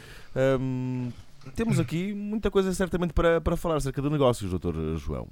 [0.60, 1.12] Hum,
[1.54, 4.96] temos aqui muita coisa certamente para, para falar acerca de negócios, Dr.
[4.98, 5.28] João.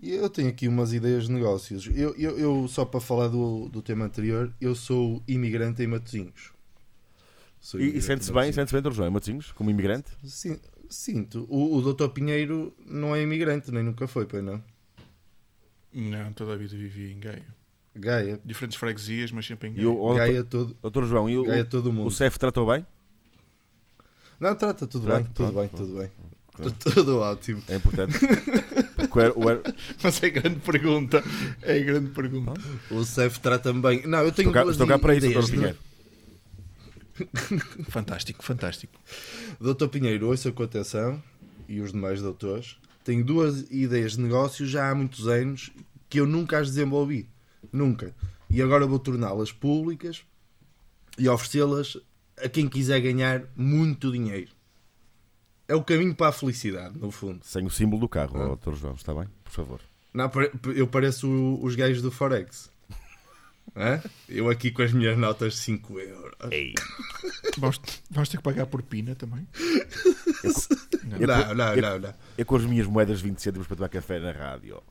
[0.00, 1.88] eu tenho aqui umas ideias de negócios.
[1.92, 6.52] Eu, eu, eu, só para falar do, do tema anterior, eu sou imigrante em Matosinhos.
[7.60, 8.92] Sou E, e sente-se em bem, sente-se bem, Dr.
[8.92, 10.10] João, em Matosinhos, como imigrante?
[10.22, 10.56] Sim,
[10.88, 11.46] sinto.
[11.48, 12.08] O, o Dr.
[12.08, 14.62] Pinheiro não é imigrante, nem nunca foi, pois não?
[15.92, 17.46] Não, toda a vida vivi em Gaia.
[17.96, 18.40] Gaia.
[18.44, 19.88] Diferentes freguesias, mas sempre em E Gaia.
[19.90, 21.04] o, o Gaia todo, Dr.
[21.04, 22.06] João, e o, Gaia todo mundo.
[22.06, 22.86] o CEF tratou bem?
[24.38, 26.10] Não, trata, tudo Trata, bem, tudo bem, tudo bem.
[26.56, 27.62] Tudo, tudo ótimo.
[27.68, 28.14] É importante.
[30.02, 31.22] Mas é grande pergunta.
[31.62, 32.52] É grande pergunta.
[32.90, 34.06] O CEF trata-me bem.
[34.06, 35.50] Não, eu tenho Estou cá, duas estou cá para isso, ideias Dr.
[35.50, 35.78] de- Pinheiro.
[37.88, 38.92] Fantástico, fantástico.
[39.60, 41.22] Doutor Pinheiro, ouça com atenção,
[41.68, 45.70] e os demais doutores, tenho duas ideias de negócio já há muitos anos
[46.08, 47.28] que eu nunca as desenvolvi.
[47.72, 48.14] Nunca.
[48.48, 50.22] E agora vou torná-las públicas
[51.18, 51.96] e oferecê-las
[52.42, 54.50] a quem quiser ganhar muito dinheiro.
[55.66, 57.40] É o caminho para a felicidade, no fundo.
[57.44, 58.56] Sem o símbolo do carro, Ah.
[58.56, 58.74] Dr.
[58.74, 59.28] João, está bem?
[59.44, 59.80] Por favor.
[60.14, 60.30] Não,
[60.74, 61.28] eu pareço
[61.62, 62.70] os gajos do Forex.
[63.76, 64.02] Hã?
[64.28, 66.36] Eu aqui com as minhas notas de 5 euros.
[67.58, 69.46] Vamos, vamos ter que pagar por pina também.
[71.18, 72.14] Eu Não, co- não, eu- não, não.
[72.36, 74.82] É com as minhas moedas de 20 cêntimos para tomar café na rádio.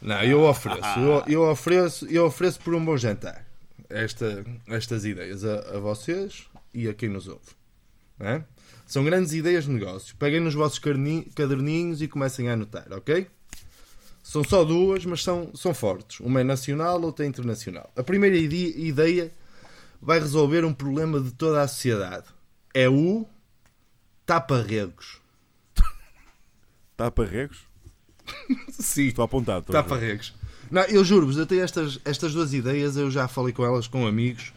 [0.00, 3.44] Não, eu ofereço, eu, eu ofereço, eu ofereço por um bom jantar
[3.88, 7.46] esta, estas ideias a, a vocês e a quem nos ouve.
[8.18, 8.44] Não é?
[8.86, 10.14] São grandes ideias de negócio.
[10.16, 10.78] Peguem nos vossos
[11.34, 13.26] caderninhos e comecem a anotar, ok?
[14.24, 16.18] São só duas, mas são, são fortes.
[16.18, 17.92] Uma é nacional, outra é internacional.
[17.94, 19.30] A primeira ide- ideia
[20.00, 22.24] vai resolver um problema de toda a sociedade.
[22.72, 23.26] É o
[24.24, 25.20] tapa-regos.
[26.96, 27.58] Tapa-regos?
[28.70, 29.66] Sim, Estou apontado.
[29.86, 30.34] Farregos.
[30.70, 34.06] Não, eu juro-vos, eu tenho estas, estas duas ideias, eu já falei com elas com
[34.06, 34.52] amigos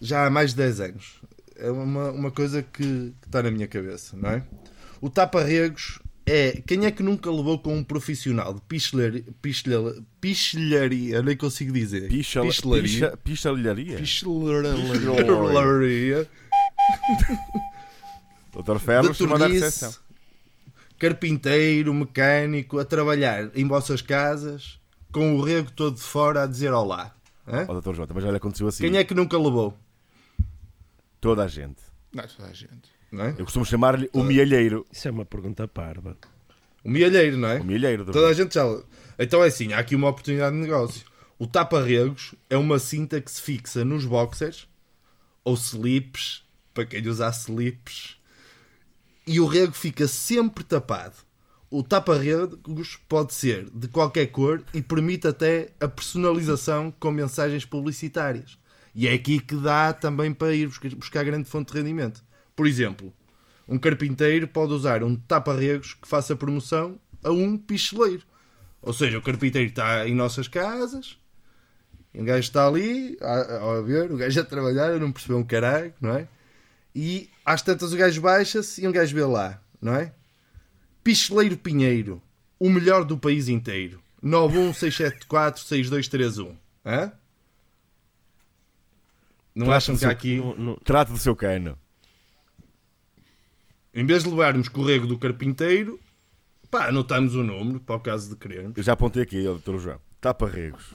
[0.00, 1.20] já há mais de 10 anos.
[1.56, 2.82] É uma, uma coisa que,
[3.20, 4.42] que está na minha cabeça, não é?
[5.00, 11.22] O tapa-regos é quem é que nunca levou com um profissional de pichelaria, pichelaria, pichelaria
[11.22, 12.08] nem consigo dizer.
[12.08, 12.82] Pichal- Pichelaria.
[12.82, 13.96] picha- Pichalharia?
[13.98, 16.28] Pichelaria.
[18.52, 18.78] Dr.
[18.78, 19.94] Ferro, de recepção.
[20.98, 24.78] carpinteiro, mecânico, a trabalhar em vossas casas
[25.12, 27.14] com o rego todo de fora a dizer olá.
[27.46, 27.66] Hã?
[27.68, 27.94] Ó, Dr.
[27.94, 28.82] João, mas já lhe aconteceu assim.
[28.84, 29.76] Quem é que nunca levou?
[31.20, 31.82] Toda a gente.
[32.14, 32.95] Não, toda a gente.
[33.16, 33.30] Não é?
[33.30, 34.86] Eu costumo chamar-lhe o mielheiro.
[34.92, 36.16] Isso é uma pergunta parva.
[36.84, 37.58] O mielheiro, não é?
[37.58, 38.04] O mielheiro.
[38.04, 38.62] Toda a gente já.
[39.18, 41.02] Então é assim, há aqui uma oportunidade de negócio.
[41.38, 44.68] O tapa-regos é uma cinta que se fixa nos boxers
[45.42, 48.16] ou slips, para quem usar slips,
[49.26, 51.16] e o rego fica sempre tapado.
[51.70, 58.58] O tapa-regos pode ser de qualquer cor e permite até a personalização com mensagens publicitárias.
[58.94, 62.25] E é aqui que dá também para ir buscar, buscar grande fonte de rendimento.
[62.56, 63.12] Por exemplo,
[63.68, 68.22] um carpinteiro pode usar um tapa-regos que faça promoção a um picheleiro.
[68.80, 71.18] Ou seja, o carpinteiro está em nossas casas,
[72.14, 75.92] um gajo está ali a, a ver, o gajo a trabalhar, não percebeu um caralho,
[76.00, 76.26] não é?
[76.94, 80.14] E às tantas o gajo baixa-se e um gajo vê lá, não é?
[81.04, 82.22] Picheleiro Pinheiro,
[82.58, 84.00] o melhor do país inteiro.
[84.24, 86.56] 916746231.
[86.84, 87.12] Hã?
[89.54, 91.78] Não Trata acham que há aqui, Não- não- Trate do seu cano.
[93.96, 95.98] Em vez de levarmos corrego do carpinteiro,
[96.70, 98.76] pá, anotamos o número para o caso de querermos.
[98.76, 99.98] Eu já apontei aqui, doutor João.
[100.20, 100.94] Tapa-regos.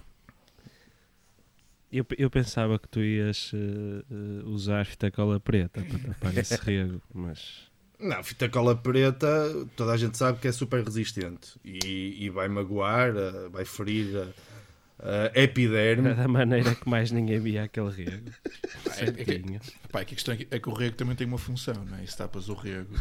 [1.91, 7.01] Eu, eu pensava que tu ias eh, usar fita cola preta para tapar esse rego,
[7.13, 9.27] mas Não, fita cola preta,
[9.75, 14.15] toda a gente sabe que é super resistente e, e vai magoar, eh, vai ferir
[14.15, 14.27] a,
[15.03, 16.07] a epiderme.
[16.09, 18.29] era da maneira que mais ninguém via aquele rego.
[18.97, 19.59] É, é que-.
[19.91, 21.73] Pá, é que a questão é que, é que o rego também tem uma função,
[21.89, 22.03] não é?
[22.03, 22.93] E se tapas o rego.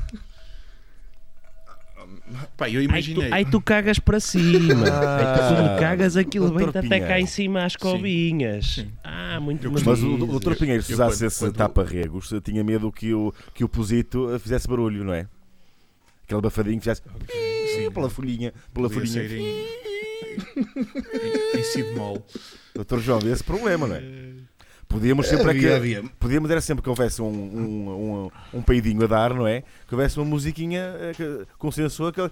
[2.57, 3.33] Pá, eu Ai tu, imaginei.
[3.33, 4.87] ai, tu cagas para cima.
[4.89, 8.67] Ai, tu, quando cagas, aquilo vem-te até cá em cima às cobinhas.
[8.75, 8.91] Sim.
[9.05, 9.71] Ah, muito Eu.
[9.71, 13.69] Mas o, doutor Pinheiro, se usasse esse quando- tapa-regos, tinha medo que o, que o
[13.69, 15.29] posito fizesse barulho, não é?
[16.25, 17.03] Aquele bafadinho que fizesse
[17.77, 19.65] Sim, pela folhinha, pela podia folhinha.
[20.21, 22.25] Sair em, em, em si bemol.
[22.75, 24.03] Doutor João, esse problema, não é?
[24.89, 26.11] Podíamos sempre é que, Havia, havia.
[26.19, 27.91] podíamos era sempre que houvesse um, um,
[28.25, 29.63] um, um peidinho a dar, não é?
[29.87, 32.29] Que houvesse uma musiquinha eh, que- com sensor, aquele.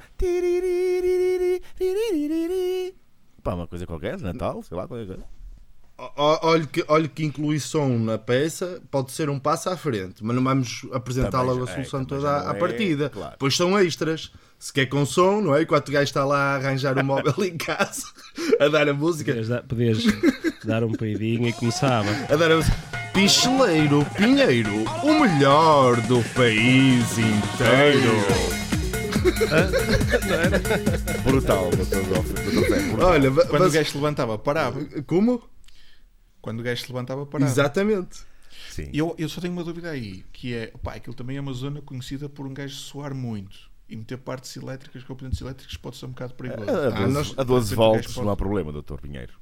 [3.44, 5.24] Pá, uma coisa qualquer, Natal, sei lá, qualquer coisa.
[6.16, 10.34] Olha que, olha que incluir som na peça pode ser um passo à frente, mas
[10.34, 10.84] não vamos
[11.42, 13.10] logo a é, solução toda à é, partida.
[13.10, 13.36] claro.
[13.38, 14.32] Pois são extras.
[14.58, 15.62] Se quer com som, não é?
[15.62, 18.02] Enquanto o gajo está lá a arranjar o móvel em casa,
[18.58, 19.98] a dar a música, Podias dar, podias
[20.64, 22.08] dar um peidinho e começava.
[22.28, 22.76] a dar a música.
[23.14, 28.12] Picheleiro Pinheiro, o melhor do país inteiro.
[31.24, 33.08] Brutal, doutor Ferro, brutal.
[33.08, 34.84] Olha, Quando o mas- gajo se levantava, parava.
[35.06, 35.42] como?
[36.40, 37.50] Quando o gajo se levantava, parava.
[37.50, 38.20] Exatamente.
[38.70, 38.90] Sim.
[38.92, 41.80] Eu, eu só tenho uma dúvida aí, que é, pá, aquilo também é uma zona
[41.82, 43.67] conhecida por um gajo suar muito.
[43.88, 46.70] E meter partes elétricas, componentes elétricos, pode ser um bocado perigoso.
[46.70, 49.32] A, a 12, Ah, nós- a 12 sempre volts não há problema, doutor Pinheiro.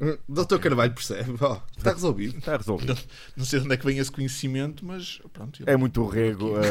[0.00, 1.34] Hum, Doutor Carvalho percebe.
[1.40, 2.38] Ó, está resolvido.
[2.38, 2.98] Está resolvido.
[3.36, 5.62] Não sei de onde é que vem esse conhecimento, mas pronto.
[5.66, 6.54] É muito rego.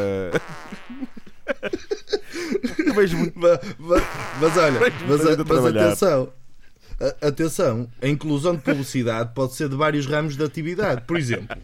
[2.85, 3.37] Eu vejo muito.
[3.39, 3.95] Ma- ma-
[4.41, 5.85] Mas, olha, mas, Mas ainda mas trabalhar.
[5.87, 6.33] atenção.
[6.99, 11.01] A- Atenção, a inclusão de publicidade pode ser de vários ramos de atividade.
[11.05, 11.55] Por exemplo,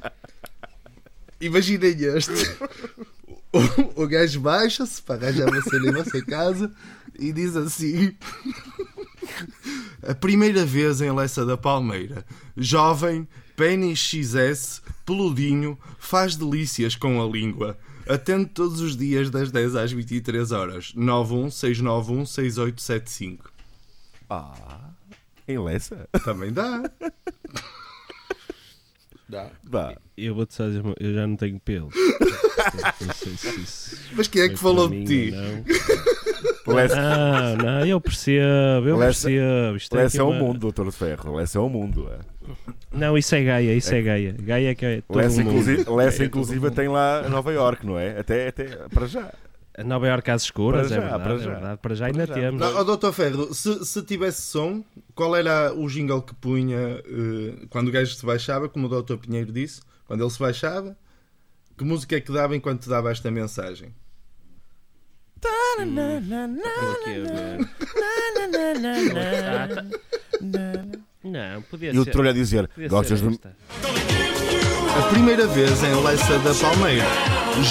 [1.39, 2.31] imaginem este:
[3.51, 3.57] o,
[4.03, 6.71] o gajo baixa-se para arranjar uma cena em vossa casa
[7.17, 8.15] e diz assim:
[10.07, 17.27] A primeira vez em Lessa da Palmeira, jovem, pênis XS, peludinho, faz delícias com a
[17.27, 17.77] língua.
[18.07, 20.93] Atende todos os dias das 10 às 23 horas.
[20.95, 23.37] 916916875.
[24.27, 24.89] Ah,
[25.47, 26.09] em Lessa?
[26.23, 26.89] Também dá.
[29.29, 29.47] Dá.
[29.63, 29.95] Dá.
[30.17, 31.89] Eu vou-te só dizer, uma- eu já não tenho pelo.
[31.89, 33.97] Portanto, Não sei se isso.
[34.13, 35.31] Mas quem é que falou de mim ti?
[35.31, 35.63] Não.
[36.75, 39.77] Lessa, não, não, eu percebo, eu Lessa- percebo.
[39.77, 41.35] Isto Lessa é o uma- mundo, doutor de Ferro.
[41.35, 42.09] Lessa é o mundo.
[42.11, 42.19] é.
[42.91, 44.35] Não, isso é Gaia, isso é, Gaia.
[44.39, 45.49] Gaia que é todo Lessa, o mundo.
[45.51, 48.19] inclusive, Lessa, É, inclusive tem lá Nova York, não é?
[48.19, 49.31] Até, até para já.
[49.79, 51.49] A Nova Iorque às escuras, é já, verdade, para é já.
[51.51, 51.79] verdade.
[51.81, 52.41] Para já ainda Para já.
[52.41, 52.59] temos.
[52.61, 54.83] Não, ó, Doutor Ferro, se, se tivesse som,
[55.15, 59.17] qual era o jingle que punha eh, quando o gajo se baixava, como o Doutor
[59.17, 60.97] Pinheiro disse, quando ele se baixava?
[61.77, 63.95] Que música é que dava enquanto dava esta mensagem?
[65.45, 65.85] Ah,
[69.69, 70.99] tá.
[71.23, 72.11] Não, podia E o ser.
[72.11, 73.39] trolho a dizer: Gostas ser de.
[74.97, 77.05] A primeira vez em Leça da Palmeira,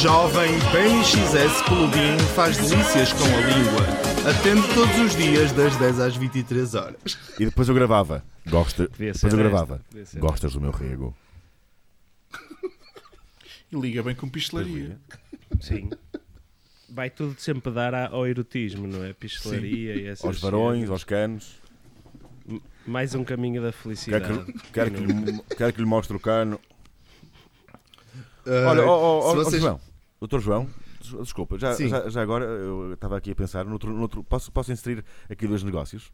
[0.03, 4.31] jovem PNXS Peludinho faz delícias com a língua.
[4.31, 7.19] Atende todos os dias das 10 às 23 horas.
[7.39, 8.23] E depois eu gravava.
[8.49, 8.85] Gosta...
[8.89, 9.81] Depois eu esta, gravava.
[10.19, 11.17] Gostas do meu rego?
[13.73, 14.99] E liga bem com pistelaria.
[15.61, 15.91] Sim.
[16.91, 19.13] Vai tudo sempre dar a- ao erotismo, não é?
[19.13, 21.59] Pistelaria e essas Aos varões, aos canos.
[22.87, 24.45] Mais um caminho da Quero felicidade.
[24.53, 26.59] que, quero que, lhe, quero que lhe mostre o cano.
[28.47, 29.81] Ah, Olha, ó, se ó, vocês- João,
[30.21, 30.69] doutor João,
[31.01, 34.73] des- desculpa, já, já, já agora eu estava aqui a pensar, noutro, noutro- posso, posso
[34.73, 36.11] inserir aqui dois negócios?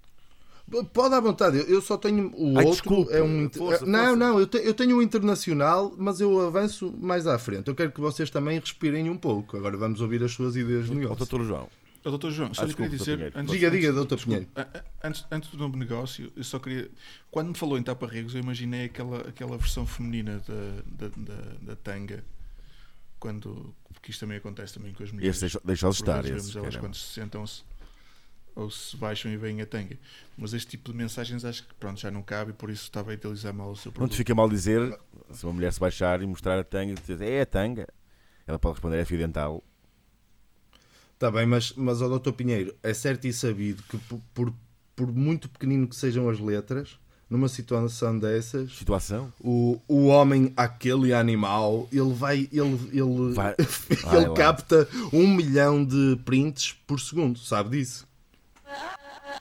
[0.94, 2.70] Pode à vontade, eu- só tenho o Ai, outro.
[2.70, 4.16] desculpe, é um força, não, força.
[4.16, 7.68] não, eu, te- eu tenho um internacional, mas eu avanço mais à frente.
[7.68, 9.58] Eu quero que vocês também respirem um pouco.
[9.58, 11.18] Agora vamos ouvir as suas ideias de negócio.
[11.18, 11.68] doutor João,
[12.10, 13.32] doutor João, só Ah, lhe queria dizer.
[13.34, 14.46] Antes, Diga, diga, doutor Pinheiro.
[15.02, 16.90] Antes, antes do novo negócio, eu só queria.
[17.30, 21.76] Quando me falou em tapa-regos, eu imaginei aquela, aquela versão feminina da, da, da, da
[21.76, 22.24] tanga.
[23.18, 23.74] Quando.
[23.92, 25.36] Porque isto também acontece também com as mulheres.
[25.42, 26.22] esse deixa- Por estar.
[26.22, 27.62] vezes Esse, elas quando se sentam -se,
[28.54, 29.96] ou se baixam e veem a tanga.
[30.36, 33.12] Mas este tipo de mensagens acho que pronto, já não cabe e por isso estava
[33.12, 34.16] a utilizar mal o seu Não te produto.
[34.16, 34.98] fica mal dizer,
[35.30, 37.88] se uma mulher se baixar e mostrar a tanga e dizer, é a tanga,
[38.46, 39.64] ela pode responder, é fio dental.
[41.14, 44.52] Está bem, mas, mas ó, doutor Pinheiro, é certo e sabido que por, por,
[44.96, 46.98] por muito pequenino que sejam as letras,
[47.30, 49.32] numa situação dessas, Situação?
[49.40, 53.54] o, o homem, aquele animal, ele vai, ele, ele, Vai-
[54.04, 54.34] vai ele lá.
[54.34, 58.06] capta um milhão de prints por segundo, sabe disso?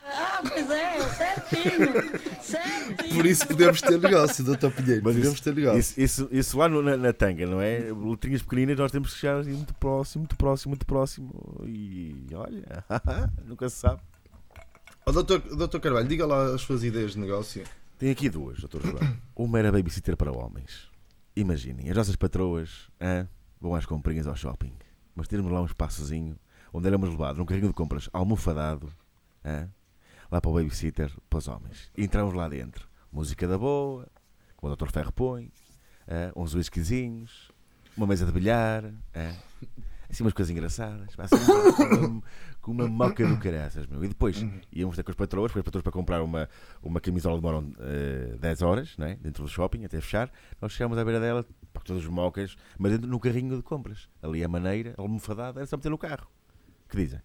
[0.01, 3.15] Ah, pois é, certinho, certinho.
[3.15, 5.79] Por isso podemos ter negócio, doutor Pinheiro, Mas podemos isso, ter negócio.
[5.79, 7.79] isso, isso, isso lá no- na, na tanga, não é?
[7.91, 11.61] Letrinhas pequeninas, nós temos que chegar assim muito próximo, muito próximo, muito próximo.
[11.65, 12.63] E olha,
[13.45, 14.01] nunca se sabe.
[15.05, 17.63] Ó, doutor, doutor Carvalho, diga lá as suas ideias de negócio.
[17.99, 18.99] Tem aqui duas, doutor João.
[19.35, 20.89] Uma era babysitter para homens.
[21.35, 23.27] Imaginem, as nossas patroas hã,
[23.59, 24.71] vão às comprinhas ao shopping,
[25.15, 26.37] mas termos lá um espaçozinho
[26.71, 28.91] onde éramos levados num carrinho de compras almofadado,
[29.43, 29.67] hã,
[30.33, 31.91] lá para o babysitter, para os homens.
[31.95, 32.87] E entramos lá dentro.
[33.11, 34.07] Música da boa,
[34.57, 34.89] como o Dr.
[34.89, 35.51] Ferro põe,
[36.09, 37.51] hã, uns whiskyzinhos,
[37.95, 39.35] uma mesa de bilhar, hã,
[40.09, 41.35] assim umas coisas engraçadas, assim,
[42.61, 44.03] com, uma, com moca do caraças, meu.
[44.03, 46.49] E depois íamos ter com as patroas, com as patroas para comprar uma,
[46.81, 49.19] uma camisola demoram eh, 10 horas, né?
[49.21, 50.31] dentro do shopping, até fechar.
[50.59, 54.09] Nós chegámos à beira dela, para todas as mocas, mas dentro no carrinho de compras.
[54.19, 56.27] Ali a maneira, almofadada, era só meter no carro.
[56.89, 57.21] que dizem?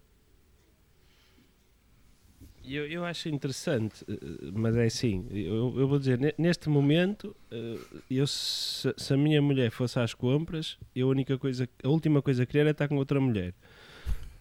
[2.68, 4.16] Eu, eu acho interessante, eh,
[4.52, 7.76] mas é assim, eu, eu vou dizer, ne- neste momento, eh,
[8.10, 12.20] eu, se, se a minha mulher fosse às compras, eu a única coisa, a última
[12.20, 13.54] coisa que queria era estar com outra mulher.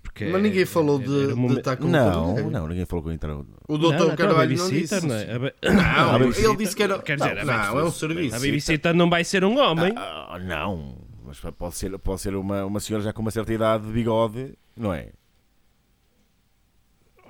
[0.03, 2.59] Porque Mas ninguém é- falou é- de, era de estar com não, outra mulher.
[2.59, 3.35] não, ninguém falou que eu entrar.
[3.35, 5.07] O Não, doutor não, então, a Carvalho não babysitter, disse.
[5.07, 5.53] não é?
[5.73, 6.99] Não, a babysitter- ele disse que era.
[6.99, 8.35] Quer dizer, não, não, é um serviço.
[8.35, 9.93] A babysitter não vai ser um homem.
[9.95, 13.85] Ah, não, mas pode ser, pode ser uma, uma senhora já com uma certa idade
[13.85, 15.09] de bigode, não é?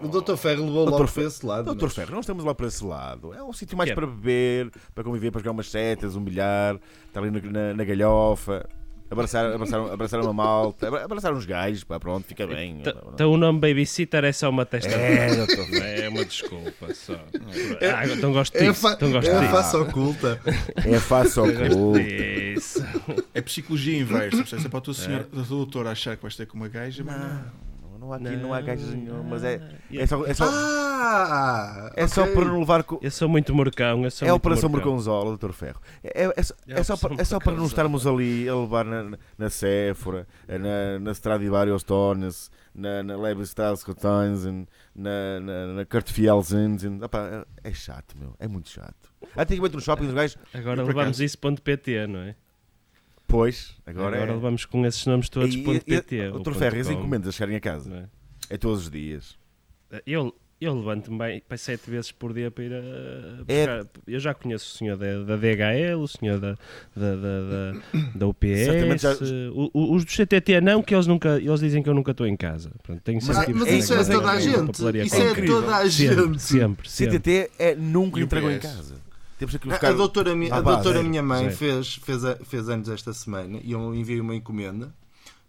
[0.01, 1.65] O doutor Ferro levou Doutor logo para esse lado.
[1.65, 3.33] Doutor mas- Ferro, não estamos lá para esse lado.
[3.33, 3.95] É um sítio mais é?
[3.95, 6.77] para beber, para conviver, para jogar umas setas, um bilhar,
[7.07, 8.67] estar ali na, na- na galhofa,
[9.09, 12.77] abraçar, abraçar, abraçar uma malta, abra- abraçar uns gajos, pá, pronto, fica bem.
[12.81, 14.89] T- Então o nome babysitter é só uma testa.
[14.91, 15.65] É, doutor.
[15.81, 17.13] É uma desculpa só.
[17.13, 18.81] Ah, então gosto É a, disso.
[18.81, 19.51] fa Então gosto é a disso.
[19.51, 20.41] face oculta.
[20.85, 21.41] É Gosto
[21.75, 21.93] cu.
[21.97, 22.83] disso.
[23.33, 24.55] É psicologia inversa.
[24.63, 27.03] É para a tua senhora, a tua doutora achar que vais ter com uma gaja,
[27.03, 27.66] mas não.
[27.97, 29.59] Não, não há aqui, não há gajas nenhumas, é,
[29.93, 31.91] é só, é só, Ah!
[31.95, 32.33] é só ok.
[32.33, 32.99] para não levar com.
[33.01, 34.03] Eu sou muito morcão.
[34.03, 34.69] Eu sou É a Operação.
[34.69, 35.79] Merconzola, doutor Ferro.
[36.03, 38.55] É, é, é só- É é só, para, é só para não estarmos ali a
[38.55, 45.85] levar na, na Sephora, na, na Stradivarius Tones, na, na Leibstrasse Cotanzen, na, na, na
[45.85, 46.77] Kartfielsen.
[47.63, 48.33] É chato, meu.
[48.39, 49.11] É muito chato.
[49.35, 50.37] Antigamente no shopping, os gajos.
[50.53, 52.35] Agora levamos acaso- isso ponto .pt, não é?
[53.27, 54.35] Pois, agora, Agora, é.
[54.35, 56.15] levamos com esses nomes todos E- ponto e- .pt.
[56.27, 57.89] ou Doutor ponto Ferro, e as com, encomendas a chegarem a casa?
[57.89, 58.05] não é?
[58.49, 59.35] É todos os dias.
[60.05, 63.43] Eu, eu levanto-me bem para sete vezes por dia para ir a É-
[63.83, 64.01] buscar.
[64.07, 66.51] Eu já conheço o senhor da, da DHL, o senhor da,
[66.95, 67.81] da, da, da,
[68.15, 69.13] da UPS, já-
[69.53, 72.25] o- o- os do CTT não, que eles, nunca, eles dizem que eu nunca estou
[72.25, 72.69] em casa.
[72.81, 74.71] Portanto, tenho Mas, sempre mas isso é toda a gente.
[75.05, 75.61] Isso é incrível.
[75.61, 76.41] toda a Sempre, gente.
[76.41, 77.19] sempre, sempre.
[77.19, 79.05] CTT é nunca o entregou em casa.
[79.37, 79.89] Temos aqui A, buscar.
[79.89, 80.83] a doutora, mi- a base.
[80.83, 84.93] doutora minha mãe fez, fez, a- fez anos esta semana e eu enviei uma encomenda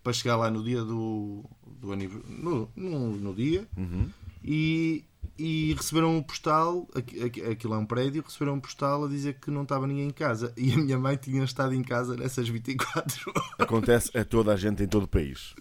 [0.02, 2.36] para chegar lá no dia do, do aniversário.
[2.42, 3.66] No, no, no dia.
[3.76, 4.08] Uhum.
[4.44, 5.04] E,
[5.38, 6.86] e receberam um postal.
[6.94, 8.22] aqui- aqui- Aquilo é um prédio.
[8.24, 10.52] Receberam um postal a dizer que não estava ninguém em casa.
[10.56, 13.48] E a minha mãe tinha estado em casa nessas 24 horas.
[13.58, 15.54] Acontece a toda a gente em todo o país.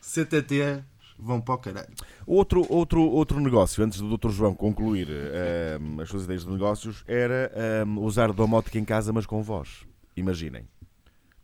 [0.00, 0.84] CTT
[1.18, 1.92] vão para o caralho.
[2.26, 4.30] Outro, outro, outro negócio, antes do Dr.
[4.30, 9.26] João concluir ehm, as suas ideias de negócios, era ehm, usar domótica em casa, mas
[9.26, 9.86] com voz.
[10.16, 10.68] Imaginem.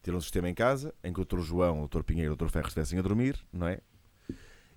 [0.03, 1.41] Ter um sistema em casa em que o Dr.
[1.41, 2.03] João, o Dr.
[2.03, 2.49] Pinheiro e o Dr.
[2.49, 3.79] Ferro estivessem a dormir, não é?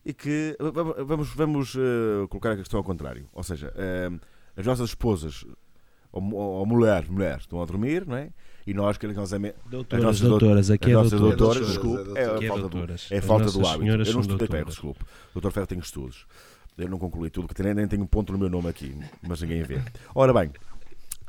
[0.06, 3.28] E que va- vamos, vamos eh, colocar a questão ao contrário.
[3.34, 4.20] Ou seja, ehm,
[4.56, 5.44] as nossas esposas
[6.12, 8.30] ou, ou mulheres, mulheres estão a dormir, não é?
[8.68, 11.38] E nós, carinhosamente, Doutoras, nossas dou- doutoras, aqui as é nossas doutoras.
[11.38, 13.08] doutoras, É desculpe, doutoras, é, é é falta do, doutoras.
[13.12, 13.92] é a As falta do nossas hábito.
[13.92, 14.74] Eu não estudei Ferro, doutoras.
[14.74, 15.06] desculpe.
[15.36, 15.52] O Dr.
[15.52, 16.26] Ferro tem estudos.
[16.78, 18.94] Eu não concluí tudo, que nem, nem tenho um ponto no meu nome aqui,
[19.26, 19.80] mas ninguém vê.
[20.14, 20.52] Ora bem,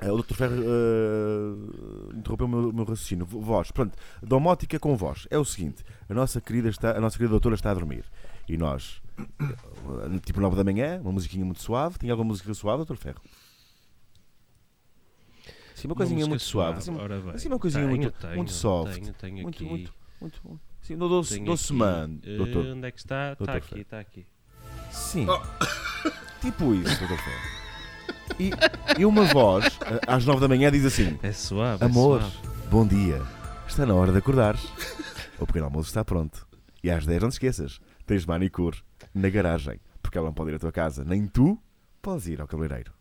[0.00, 0.34] eh, o Dr.
[0.34, 3.24] Ferro eh, interrompeu o meu, meu raciocínio.
[3.26, 5.26] V- Voz, pronto, domótica com voz.
[5.30, 8.04] É o seguinte: a nossa querida, está, a nossa querida doutora está a dormir.
[8.48, 11.98] E nós, eh, tipo 9 da manhã, uma musiquinha muito suave.
[11.98, 12.96] Tinha alguma música suave, Dr.
[12.96, 13.20] Ferro?
[15.76, 16.80] Sim, uma coisinha música muito suave.
[16.82, 17.30] suave, Assim, ora bem.
[17.34, 18.94] assim uma coisinha Tenho, muito, tenho, muito soft.
[18.94, 19.64] Tenho, tenho muito, aqui.
[19.64, 20.60] muito, muito, muito.
[20.80, 21.72] Sim, no doce, tenho doce aqui.
[21.74, 22.66] man, Eh, doutor.
[22.66, 23.32] Onde é que está?
[23.38, 24.26] Está aqui, está aqui.
[24.90, 25.26] Sim.
[26.40, 28.36] Tipo isso, doutor Ferro.
[28.38, 28.50] E,
[29.00, 31.82] e uma voz, eh, às 9 da manhã, diz assim: É suave.
[31.82, 32.36] é Amor, suave.
[32.70, 33.22] bom dia.
[33.66, 34.64] Está na hora de acordares.
[35.38, 36.46] O pequeno almoço está pronto.
[36.82, 38.78] E às 10 não te esqueças: tens manicure
[39.14, 39.80] na garagem.
[40.02, 41.04] Porque ela não pode ir à tua casa.
[41.04, 41.60] Nem tu
[42.00, 42.92] podes ir ao cabeleireiro.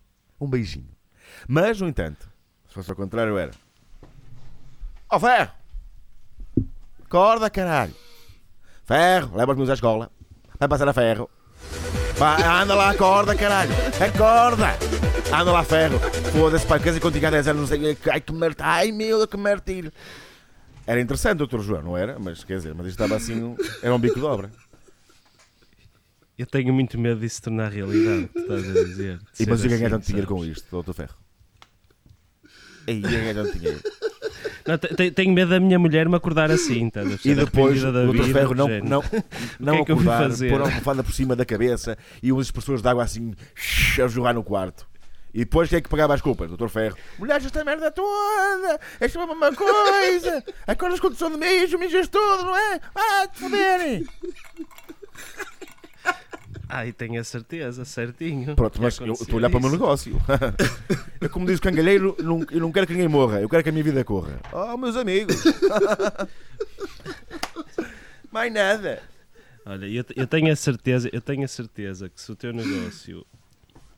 [0.41, 0.89] Um beijinho.
[1.47, 2.29] Mas, no entanto,
[2.75, 3.51] se fosse ao contrário, era:
[5.09, 5.51] Ó ferro!
[7.05, 7.93] Acorda, caralho!
[8.83, 10.11] Ferro, leva os meus à escola.
[10.59, 11.29] Vai passar a ferro.
[12.61, 13.71] Anda lá, acorda, caralho.
[14.05, 14.77] Acorda.
[15.33, 15.99] Anda lá, ferro.
[16.31, 17.97] Foda-se, pá, dizer, contigo há 10 anos, não sei.
[18.11, 18.65] Ai, que merda.
[18.65, 19.91] Ai, meu, que martírio.
[20.85, 22.19] Era interessante, doutor João, não era?
[22.19, 23.55] Mas quer dizer, mas isto estava assim.
[23.81, 24.51] Era um bico de obra.
[26.37, 29.19] Eu tenho muito medo disso se tornar realidade, estás a dizer.
[29.39, 31.24] E mas e ganhar tanto dinheiro com isto, doutor Ferro?
[32.85, 33.79] Ganhar tanto dinheiro.
[34.67, 38.23] Não, te- te- tenho medo da minha mulher me acordar assim, a E depois o
[38.33, 39.03] Ferro não, não,
[39.59, 40.49] não que é que eu acordar, fazer?
[40.49, 43.33] pôr a almofada por cima da cabeça e umas expressões de água assim
[44.03, 44.87] a jogar no quarto.
[45.33, 46.47] E depois quem é que pagava as culpas?
[46.47, 46.95] Doutor Ferro.
[47.19, 48.79] Mulheres, esta merda toda!
[48.99, 50.43] Esta é a mesma coisa!
[50.65, 52.79] Acordas com condição de mijo, mijas tudo, não é?
[52.95, 54.07] Ah, te foderem!
[56.67, 58.55] Ai, tenho a certeza, certinho.
[58.55, 60.19] Pronto, mas eu estou a olhar para o meu negócio.
[61.21, 63.69] é como diz o cangalheiro, não, eu não quero que ninguém morra, eu quero que
[63.69, 64.39] a minha vida corra.
[64.51, 65.43] Oh, meus amigos!
[68.31, 69.01] Mais nada!
[69.65, 73.25] Olha, eu, eu tenho a certeza, eu tenho a certeza que se o teu negócio,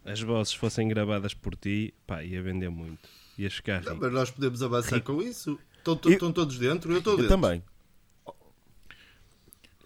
[0.05, 3.09] as vozes fossem gravadas por ti, pá, ia vender muito.
[3.37, 4.03] Ia ficar Não, rico.
[4.05, 5.59] mas nós podemos avançar com isso.
[5.77, 6.91] Estão, estão todos dentro?
[6.91, 7.35] Eu estou Eu dentro.
[7.35, 7.63] também.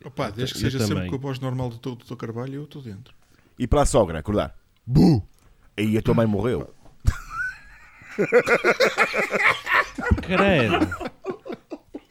[0.05, 2.55] Opa, desde que eu seja sempre com a voz normal do teu, do teu Carvalho,
[2.55, 3.13] eu estou dentro.
[3.57, 4.55] E para a sogra, acordar.
[4.85, 5.23] Bu!
[5.77, 6.73] Aí a tua mãe morreu.
[10.21, 11.11] Credo.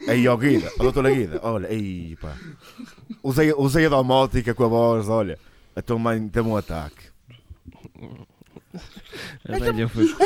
[0.09, 2.35] Aí, ó Guida, ó doutora Guida, olha, aí pá.
[3.23, 5.39] Usei, usei a domótica com a voz, olha.
[5.77, 7.11] A tua mãe teve um ataque.
[9.49, 10.09] A velha foi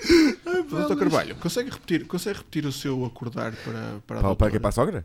[0.00, 0.62] buscar.
[0.68, 4.36] Doutor Carvalho, consegue repetir, consegue repetir o seu acordar para, para a Para, doutora?
[4.36, 4.60] para quem?
[4.60, 5.04] Para a sogra?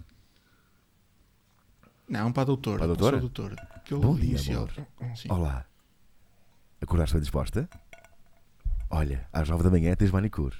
[2.08, 2.78] Não, para a doutora.
[2.78, 3.12] Para a doutora?
[3.18, 3.56] sua doutora.
[3.76, 4.70] Aquele Bom dia, inicial.
[5.00, 5.16] amor.
[5.18, 5.28] Sim.
[5.32, 5.66] Olá.
[6.82, 7.70] Acordaste bem disposta?
[8.89, 10.56] Olha, às 9 da manhã tens manicure.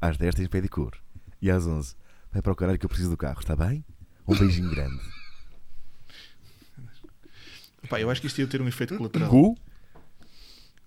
[0.00, 0.98] Às 10 tens pedicure.
[1.40, 1.94] E às 11
[2.32, 3.84] vai para o caralho que eu preciso do carro, está bem?
[4.26, 5.00] Um beijinho grande.
[7.84, 9.28] Opa, eu acho que isto ia ter um efeito colateral.
[9.30, 9.56] Gu?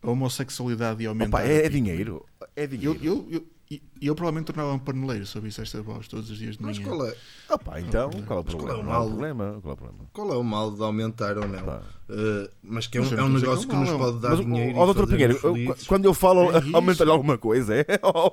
[0.01, 1.37] A homossexualidade ia aumentar.
[1.39, 2.25] Opa, é, é dinheiro.
[2.55, 2.99] É Eu, dinheiro.
[3.03, 6.57] eu, eu, eu, eu provavelmente tornava um paneleiro se ouvisse esta voz todos os dias
[6.57, 6.89] de Mas manhã.
[6.89, 7.15] qual é,
[7.49, 8.77] Opa, então, qual é o Mas qual é problema?
[8.77, 9.07] o há mal?
[9.07, 9.59] problema.
[9.61, 9.99] Qual é o problema?
[10.13, 11.59] qual é o mal de aumentar ou não?
[11.59, 13.99] Uh, mas que é um, Mas é não um negócio que que é nos mau.
[13.99, 14.77] pode dar Mas, dinheiro.
[14.77, 15.39] ó, e doutor Pinheiro,
[15.87, 16.75] quando eu falo É isso.
[16.75, 17.85] aumentar alguma coisa, é.
[18.01, 18.31] Oh.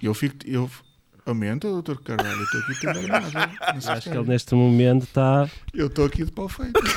[0.00, 0.36] Eu fico.
[0.46, 0.70] Eu,
[1.26, 2.38] aumenta, doutor Carvalho.
[2.38, 4.30] Eu estou aqui sei Acho que ele é.
[4.30, 5.50] neste momento está.
[5.74, 6.78] Eu estou aqui de pau feito.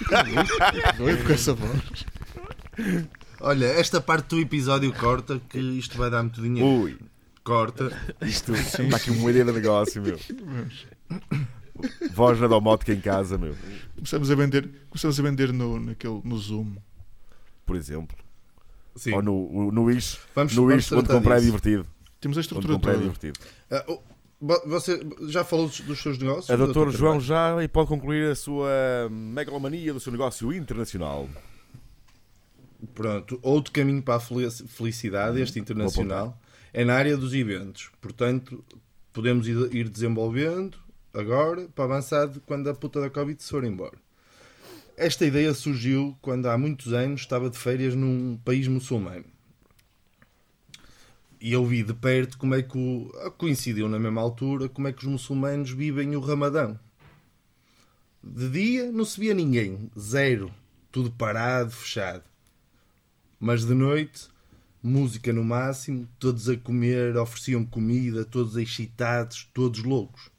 [0.00, 2.06] Fico doido, fico doido com essa voz.
[3.40, 6.68] Olha, esta parte do episódio corta, que isto vai dar muito dinheiro.
[6.82, 6.98] Ui,
[7.42, 7.90] Corta.
[8.22, 10.18] isto está aqui uma ideia de negócio, meu.
[12.12, 13.54] Voz na domótica em casa, meu.
[13.94, 16.76] Começamos a vender, começamos a vender no, naquele, no Zoom.
[17.64, 18.16] Por exemplo.
[18.96, 19.14] Sim.
[19.14, 20.18] Ou no, no Wish.
[20.34, 21.46] Vamos- no vamos Wish, onde comprar é disso.
[21.46, 21.86] divertido.
[22.20, 23.04] Temos a Onde estrutura comprar é toda.
[23.04, 23.38] divertido.
[23.70, 24.00] Ah, oh,
[24.40, 26.50] vo- você já falou dos, dos seus negócios?
[26.50, 28.68] A doutor doutor João já e pode concluir a sua
[29.10, 31.26] megalomania do seu negócio internacional.
[32.94, 36.38] Pronto, outro caminho para a felici- felicidade, este internacional,
[36.72, 37.90] é na área dos eventos.
[38.00, 38.64] Portanto,
[39.12, 40.78] podemos ir, desenvolvendo
[41.12, 43.98] agora para avançar quando a puta da Covid se for embora.
[44.96, 49.24] Esta ideia surgiu quando há muitos anos estava de férias num país muçulmano.
[51.40, 54.92] E eu vi de perto como é que o, coincidiu na mesma altura como é
[54.92, 56.78] que os muçulmanos vivem o Ramadão.
[58.22, 60.52] De dia não se via ninguém, zero,
[60.92, 62.29] tudo parado, fechado.
[63.42, 64.28] Mas de noite,
[64.82, 70.30] música no máximo, todos a comer, ofereciam comida, todos excitados, todos loucos.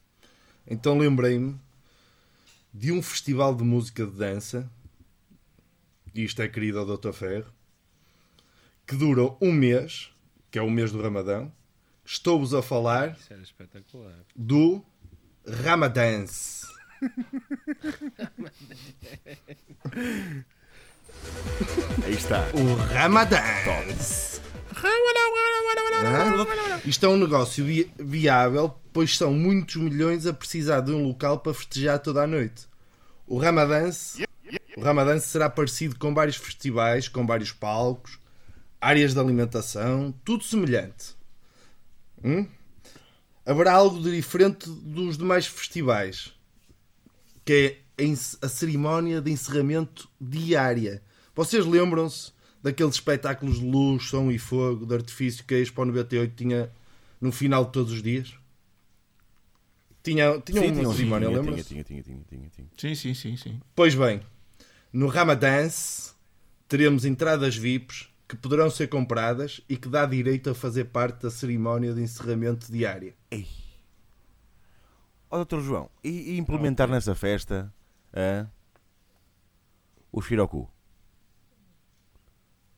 [0.68, 1.60] Então lembrei-me
[2.72, 4.72] de um festival de música de dança,
[6.14, 7.12] e isto é querido ao Dr.
[7.12, 7.52] Ferro,
[8.86, 10.12] que dura um mês,
[10.52, 11.52] que é o mês do Ramadão.
[12.06, 13.18] Estou-vos a falar
[14.36, 14.86] do
[15.44, 16.68] Ramadance.
[22.04, 22.48] Aí está.
[22.54, 24.42] O Ramadance.
[26.04, 26.80] Hã?
[26.86, 31.40] Isto é um negócio vi- viável, pois são muitos milhões a precisar de um local
[31.40, 32.68] para festejar toda a noite.
[33.28, 34.26] O Ramadance,
[34.76, 38.18] o Ramadance será parecido com vários festivais, com vários palcos,
[38.80, 41.16] áreas de alimentação, tudo semelhante.
[42.24, 42.48] Hum?
[43.46, 46.34] Haverá algo de diferente dos demais festivais,
[47.46, 47.81] que é
[48.42, 51.02] a cerimónia de encerramento diária.
[51.36, 52.32] Vocês lembram-se
[52.62, 56.72] daqueles espetáculos de luz, som e fogo, de artifício que a Expo 98 tinha
[57.20, 58.34] no final de todos os dias?
[60.04, 61.64] Tinha, tinha Sim, uma tinha, um- cerimónia, tinha, lembram-se?
[61.66, 62.68] tinha, tinha, tinha, tinha, tinha.
[62.78, 63.62] Sim, sim, sim, sim.
[63.76, 64.22] Pois bem,
[64.92, 66.14] no Ramadance
[66.68, 71.30] teremos entradas VIPs que poderão ser compradas e que dá direito a fazer parte da
[71.30, 73.14] cerimónia de encerramento diária.
[73.30, 73.46] Ei.
[75.30, 77.72] Ó doutor João, e, e implementar nessa festa
[78.14, 78.50] hã,
[80.12, 80.70] o Shiroku?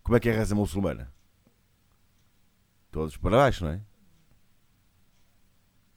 [0.04, 1.12] Como é que é a reza muçulmana?
[2.92, 3.82] Todos para baixo, não é?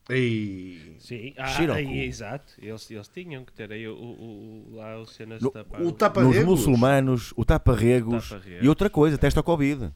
[0.08, 0.96] Ei.
[1.00, 1.78] Sim, ah, Shiroku.
[1.78, 2.52] aí, exato.
[2.58, 5.82] Eles, eles tinham que ter aí o, o, o- lá o cenas No- de tapar.
[5.82, 6.44] o tapa- Nos Taparregos?
[6.44, 8.64] muçulmanos, o tapa-regos Tapa-regos.
[8.64, 9.92] e outra coisa, testa ao Covid.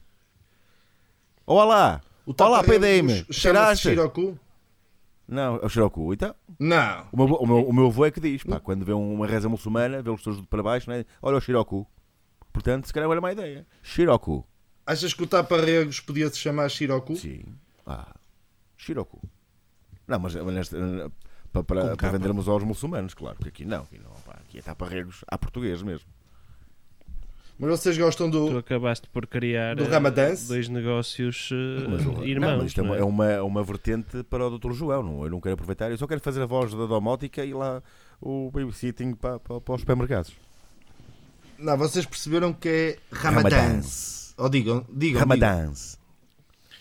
[1.45, 2.01] Olá!
[2.25, 3.07] O Olá, PDM!
[3.09, 3.89] Chama-se Cheiraste?
[3.89, 4.37] Shiroku?
[5.31, 6.13] Não, é o Shiroku.
[6.13, 7.07] Então, Não.
[7.09, 9.47] o meu, o, meu, o meu avô é que diz, pá, quando vê uma reza
[9.47, 11.05] muçulmana, vê os todos para baixo, né?
[11.21, 11.87] olha o Shiroku.
[12.51, 13.65] Portanto, se calhar era uma ideia.
[13.81, 14.45] Shiroku.
[14.85, 17.15] Achas que o tapa-regos podia se chamar Shiroku?
[17.15, 17.45] Sim.
[17.85, 18.13] Ah,
[18.75, 19.21] Shiroku.
[20.05, 20.69] Não, mas, mas
[21.53, 23.83] para, para, para vendermos aos muçulmanos, claro, porque aqui não.
[23.83, 26.09] Aqui, não, pá, aqui é tapa-regos à português mesmo.
[27.61, 28.57] Mas vocês gostam Tu do.
[28.57, 30.33] acabaste por criar Do eh, Ramadã?
[30.47, 32.49] dois negócios eh, Mas, o- irmãos.
[32.51, 32.99] não, mas isto é não uma, é?
[32.99, 33.03] é
[33.39, 34.71] uma, uma vertente para o Dr.
[34.73, 35.03] João.
[35.03, 37.83] Não, eu não quero aproveitar, eu só quero fazer a voz da domótica e lá
[38.19, 40.31] o babysitting para, para, para os supermercados.
[41.59, 44.33] Não, vocês perceberam que é Ramadãs.
[44.37, 44.97] Ou digam, digam.
[44.97, 45.19] digam.
[45.19, 45.99] Ramadãs.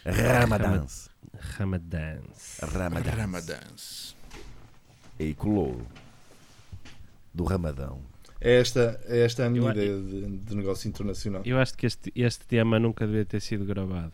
[0.07, 1.11] Ramadãs.
[1.59, 2.59] Ramadãs.
[2.63, 3.15] Ramadãs.
[3.15, 4.17] Ramadãs.
[5.19, 5.83] E colou
[7.35, 7.99] do Ramadão.
[8.41, 11.43] É esta, é esta a minha Eu- ideia de, de negócio internacional.
[11.45, 14.13] Eu acho que este, este tema nunca devia ter sido gravado.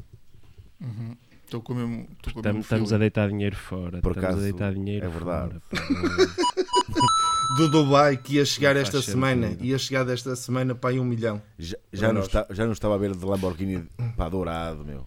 [0.81, 1.17] Uhum.
[1.45, 2.09] Estou com o mesmo.
[2.17, 4.01] Estou com o Estamos, mesmo estamos a deitar dinheiro fora.
[4.03, 5.55] Por estamos acaso, a deitar dinheiro é verdade.
[5.73, 9.49] não- Do Dubai que ia chegar Não esta semana.
[9.51, 9.65] sentido.
[9.65, 11.41] Ia chegar desta semana para aí um milhão.
[11.57, 15.07] Já, já, não está, já não estava a ver de Lamborghini para dourado, meu.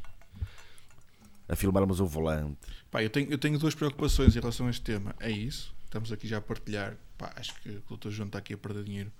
[1.49, 2.57] A filmarmos o volante.
[2.89, 5.13] Pá, eu, tenho, eu tenho duas preocupações em relação a este tema.
[5.19, 5.75] É isso.
[5.83, 6.95] Estamos aqui já a partilhar.
[7.19, 8.09] Pá, acho que o Dr.
[8.09, 9.11] João está aqui a perder dinheiro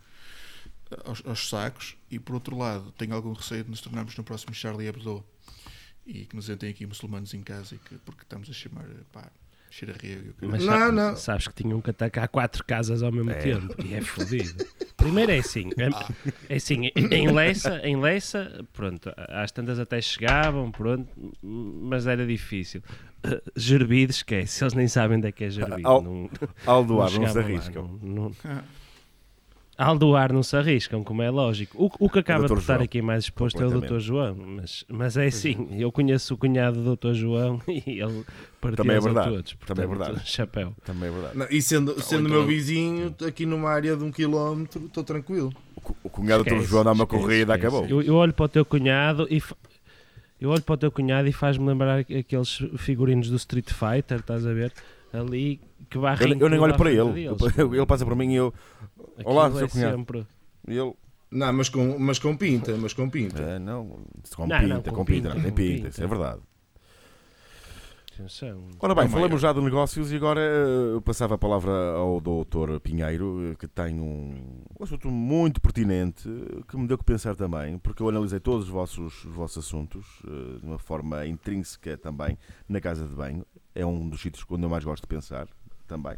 [0.89, 1.95] eh, aos, aos sacos.
[2.09, 5.23] E por outro lado, tenho algum receio de nos tornarmos no próximo Charlie Hebdo.
[6.07, 7.75] E que nos entrem aqui muçulmanos em casa.
[7.75, 8.85] E que, porque estamos a chamar.
[9.11, 9.29] Pá,
[9.69, 10.33] cheira rego.
[10.41, 11.15] Mas Não, sa- não.
[11.15, 13.35] sabes que tinham que atacar quatro casas ao mesmo É.
[13.35, 13.75] tempo.
[13.85, 14.65] E é fodido.
[14.97, 15.69] Primeiro é assim.
[15.77, 21.07] É, é assim, em Leça, em Leça, pronto, às tantas até chegavam, pronto,
[21.43, 22.81] mas era difícil.
[23.25, 25.87] Uh, Gerbido, esquece, eles nem sabem onde é que é Gerbido.
[25.87, 26.29] Ao- não,
[26.65, 27.99] Aldoar, não, se chegavam lá, arriscam.
[28.01, 28.61] não- não-
[29.77, 31.85] Aldoar não se arriscam, como é lógico.
[31.85, 32.55] O, o que acaba Dr.
[32.55, 33.79] de estar João, aqui mais exposto é o.
[33.79, 33.99] Dr.
[33.99, 37.13] João, mas, mas é assim, eu conheço o cunhado do Dr.
[37.13, 38.25] João e ele
[38.59, 39.55] partiu Também é verdade, todos.
[39.65, 40.29] também é portanto, verdade.
[40.29, 40.75] Chapéu.
[40.83, 41.37] Também é verdade.
[41.37, 45.53] Não, e sendo, sendo então- meu vizinho, aqui numa área de um quilómetro, estou tranquilo.
[45.77, 46.61] O O cunhado do Dr.
[46.63, 47.75] João dá uma esquece, corrida, esquece.
[47.77, 47.89] acabou.
[47.89, 49.41] Eu, eu olho para o teu cunhado e
[50.39, 54.45] eu olho para o teu cunhado e faz-me lembrar aqueles figurinos do Street Fighter, estás
[54.45, 54.71] a ver?
[55.11, 55.59] Ali
[55.89, 57.23] que varrem Eu, eu nem olho para ele.
[57.25, 57.35] Eu-
[57.73, 58.53] Ele passa por mim e eu.
[59.25, 59.97] Olá, Aquilo seu é cunhado.
[59.97, 60.27] sempre-
[60.67, 60.93] e ele
[61.31, 63.55] Não, mas com, mas com pinta, mas com pinta.
[63.55, 63.87] ah, não,
[64.35, 65.87] com Não, pinta, não, com com pinta, pinta, não tem com pinta, pinta.
[65.89, 66.39] isso é verdade.
[68.19, 68.67] Atenção.
[68.81, 72.19] Ora bem, Oh, falamos já de negócios e agora eh, eu passava a palavra ao
[72.19, 72.77] Dr.
[72.83, 77.33] Pinheiro, eh, que tem um, um assunto muito pertinente, eh, que me deu que pensar
[77.37, 80.05] também, porque eu analisei todos os vossos, os vossos assuntos
[80.59, 83.45] de uma forma intrínseca também na casa de banho.
[83.73, 85.47] É um dos sítios onde eu mais gosto de pensar
[85.87, 86.17] também.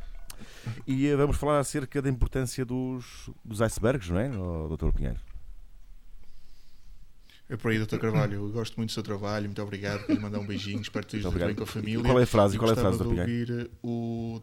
[0.87, 4.91] E vamos falar acerca da importância dos, dos icebergs, não é, ó, Dr.
[4.91, 5.19] Pinheiro?
[7.51, 7.97] É por aí, Dr.
[7.97, 8.35] Carvalho.
[8.35, 9.43] Eu gosto muito do seu trabalho.
[9.45, 10.79] Muito obrigado por lhe mandar um beijinho.
[10.79, 11.99] Espero que esteja bem com a família.
[11.99, 12.55] E qual é a frase?
[12.55, 14.41] E Qual é a frase, de ouvir o.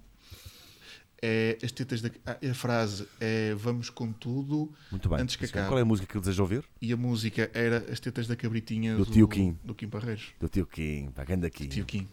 [1.22, 2.10] É, as tetas da.
[2.26, 4.70] ah, a frase é Vamos com tudo.
[4.90, 5.20] Muito bem.
[5.20, 5.68] Antes que acabe.
[5.68, 6.62] Qual é a música que deseja ouvir?
[6.82, 9.58] E a música era As tetas da cabritinha Do tio Kim.
[9.64, 10.34] Do Kim Parreiros.
[10.38, 11.66] Do tio Kim, anda aqui.
[11.66, 12.06] Tio Kim.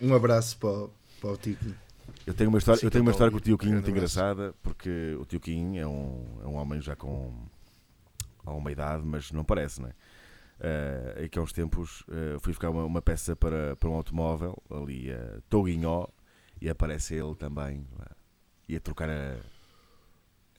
[0.00, 1.72] Um abraço para, o- para o Tito.
[2.26, 4.52] Eu tenho uma história, Sim, eu tenho uma história com o tio Kim muito engraçada,
[4.60, 7.32] porque o tio Kim é um, é um homem já com
[8.44, 9.92] há uma idade, mas não parece, não é?
[10.58, 13.94] Eh, e que há uns tempos eh, fui buscar uma, uma peça para, para um
[13.94, 16.06] automóvel ali a Toguinhó
[16.60, 17.86] e aparece ele também
[18.66, 19.36] e a trocar a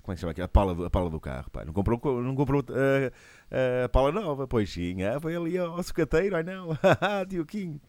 [0.03, 0.41] como é que chama aqui?
[0.41, 1.65] A pala do, a pala do carro, pá.
[1.65, 5.81] Não comprou, co- não comprou eh, a pala nova, pois sim, ah, foi ali ao
[5.83, 7.81] sucateiro, ai não, haha, tio Kim,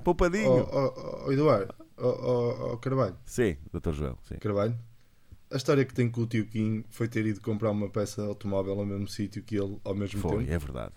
[0.00, 0.66] Ó poupadinho.
[0.72, 4.36] oh, oh, Eduardo, ó oh, oh, Carvalho, Sim, doutor João, sim.
[4.38, 4.76] Carvalho.
[5.52, 8.28] A história que tem com o tio Kim foi ter ido comprar uma peça de
[8.28, 10.50] automóvel ao mesmo sítio que ele ao mesmo Foi, tempo.
[10.50, 10.94] é verdade.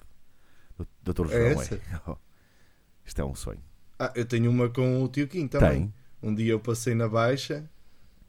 [1.03, 1.75] Doutor É João, essa?
[1.75, 1.81] é.
[3.05, 3.61] Isto é um sonho.
[3.99, 5.69] Ah, eu tenho uma com o tio Kim também.
[5.87, 5.93] Tem.
[6.21, 7.69] Um dia eu passei na Baixa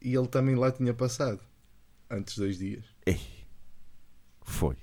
[0.01, 1.41] e ele também lá tinha passado.
[2.09, 2.85] Antes de dois dias.
[3.05, 3.19] Ei.
[4.43, 4.77] Foi.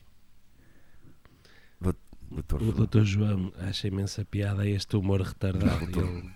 [1.80, 1.94] Dou-
[2.30, 2.86] Doutor O João.
[2.86, 3.04] Dr.
[3.04, 5.84] João acha imensa piada este humor retardado.
[6.00, 6.30] Ele-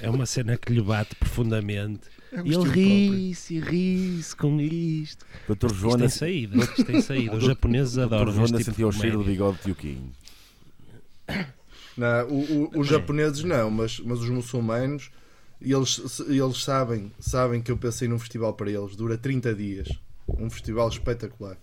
[0.00, 2.08] é uma cena que lhe bate profundamente.
[2.32, 5.26] É um E ele ri-se e ri-se com isto.
[5.46, 7.36] Doutor Isto João tem ainda- saída, isto tem saída.
[7.36, 9.74] Os japoneses Doutor adoram João este ainda tipo sentiu o cheiro do bigode de tio
[9.74, 10.12] Kim.
[11.96, 15.10] Não, o- o- os japoneses não, mas, mas os muçulmanos
[15.60, 18.96] E eles, eles sabem, sabem que eu pensei num festival para eles.
[18.96, 19.88] Dura 30 dias.
[20.28, 21.56] Um festival espetacular.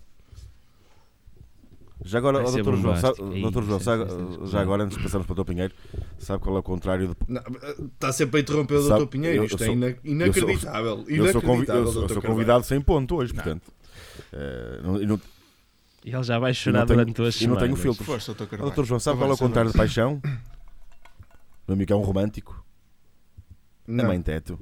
[2.04, 2.74] Já agora, ser Dr.
[2.74, 3.16] João, sabe.
[3.18, 3.62] Dr.
[3.62, 4.04] João, Ih, sabe-
[4.50, 5.48] já agora, antes de passarmos para o Dr.
[5.50, 5.74] Pinheiro,
[6.18, 7.14] sabe qual é o contrário de.
[7.28, 7.42] Não,
[7.94, 9.08] Está sempre a interromper o Sabe, Dr.
[9.08, 9.44] Pinheiro.
[9.44, 10.90] Isto eu é sou- ina- eu sou- inacreditável.
[10.90, 13.70] Eu sou, convi- eu Inacreditável, sou- eu sou convidado sem ponto hoje, portanto.
[14.32, 15.20] eh, não- não,
[16.04, 17.62] E ele já vai chorar não tenho, durante duas e não semanas.
[17.62, 18.06] tenho filtros.
[18.06, 18.42] Força, Dr.
[18.42, 18.72] Ó, Carvalho.
[18.72, 18.84] Dr.
[18.84, 20.20] João, sabe qual é o contrário de paixão?
[21.66, 22.64] Meu amigo é um romântico.
[23.86, 24.06] É Não.
[24.06, 24.58] mãe teto.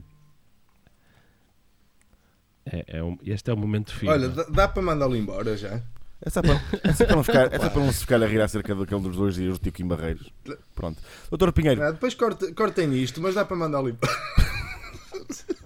[2.67, 4.13] É, é um- este é o momento fino.
[4.13, 5.83] Olha, dá, dá para mandá-lo embora já.
[6.23, 8.27] É só para, é só para não ficar, é só para não se ficar a
[8.27, 10.31] rir acerca daquele dos dois dias do Tico em Barreiros.
[10.75, 11.01] Pronto.
[11.31, 14.13] Doutor Pinheiro, Ah, depois corte- cortem nisto, mas dá para mandá-lo embora.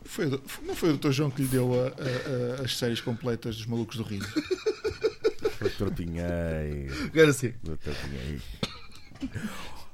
[0.05, 1.11] Foi, não foi o Dr.
[1.11, 4.29] João que lhe deu a- a- a- as séries completas dos Malucos do Riso?
[5.79, 7.05] Doutor Pinheiro.
[7.07, 7.53] Agora sim.
[7.63, 8.43] Doutor Pinheiro.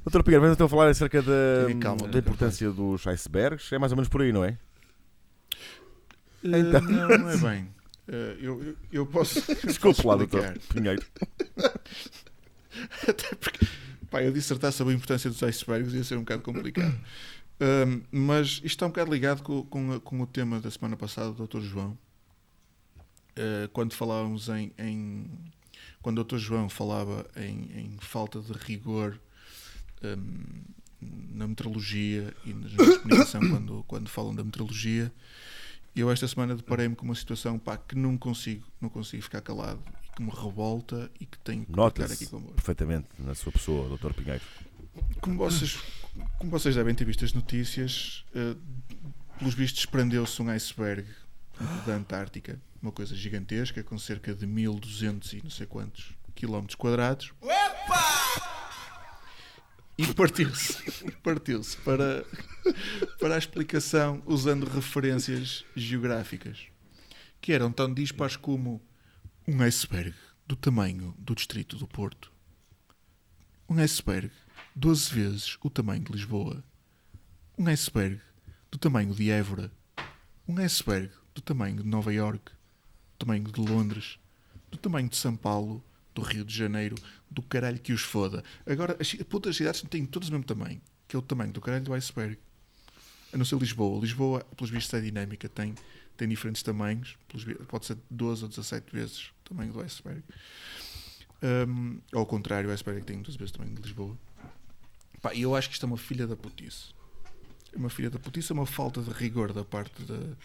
[0.04, 1.32] Doutor Pinheiro, vamos então falar acerca da,
[1.80, 3.72] calma, da importância dos icebergs.
[3.72, 4.58] É mais ou menos por aí, não é?
[6.44, 6.80] Eh, Então.
[6.82, 7.68] Não, não é bem.
[8.08, 9.40] Eh, eu, eu, eu posso.
[9.66, 11.02] Desculpe lá, doutor Pinheiro.
[13.06, 13.66] Até porque,
[14.10, 16.98] pá, eu dissertar sobre a importância dos icebergs ia ser um bocado complicado.
[18.10, 21.46] Mas isto está um bocado ligado com, com, com o tema da semana passada do
[21.46, 21.60] Dr.
[21.60, 21.98] João.
[23.36, 25.26] Eh, quando falávamos em, em-
[26.02, 26.38] Quando o Dr.
[26.38, 29.18] João falava em, em falta de rigor
[30.02, 30.62] ahm,
[31.00, 35.12] na meteorologia e na comunicação, quando, quando falam da meteorologia,
[35.94, 39.82] eu esta semana deparei-me com uma situação pá, que não consigo, não consigo ficar calado
[40.04, 42.54] e que me revolta e que tenho que partilhar aqui convosco.
[42.54, 44.42] perfeitamente na sua pessoa, doutor Pinheiro.
[45.20, 45.78] Como vocês,
[46.38, 48.56] como vocês devem ter visto as notícias, eh,
[49.38, 51.06] pelos vistos prendeu-se um iceberg
[51.86, 57.32] da Antártica, uma coisa gigantesca, com cerca de 1200 e não sei quantos quilómetros quadrados.
[59.98, 62.24] E partiu-se, partiu-se para,
[63.18, 66.68] para a explicação usando referências geográficas,
[67.40, 68.80] que eram tão dispares como
[69.46, 70.14] um iceberg
[70.46, 72.32] do tamanho do distrito do Porto.
[73.68, 74.30] Um iceberg
[74.74, 76.64] 12 vezes o tamanho de Lisboa.
[77.58, 78.20] Um iceberg
[78.70, 79.70] do tamanho de Évora.
[80.48, 82.52] Um iceberg do tamanho de Nova York,
[83.20, 84.18] tamanho de Londres,
[84.70, 85.82] do tamanho de São Paulo,
[86.14, 86.96] do Rio de Janeiro,
[87.30, 88.42] do caralho que os foda.
[88.66, 91.84] Agora, as putas cidades têm todas o mesmo tamanho, que é o tamanho do caralho
[91.84, 92.38] do iceberg.
[93.32, 94.00] A não ser Lisboa.
[94.00, 95.74] Lisboa, pelos vistos, é dinâmica, tem,
[96.16, 97.16] tem diferentes tamanhos,
[97.68, 100.22] pode ser 12 ou 17 vezes o tamanho do iceberg.
[101.42, 104.16] Um, ao contrário, o iceberg tem muitas vezes o tamanho de Lisboa.
[105.22, 106.86] Pá, eu acho que isto é uma filha da putice.
[107.72, 110.36] É uma filha da putice, é uma falta de rigor da parte da-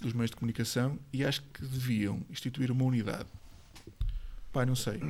[0.00, 3.28] dos meios de comunicação e acho que deviam instituir uma unidade.
[4.52, 5.00] Pá, não sei.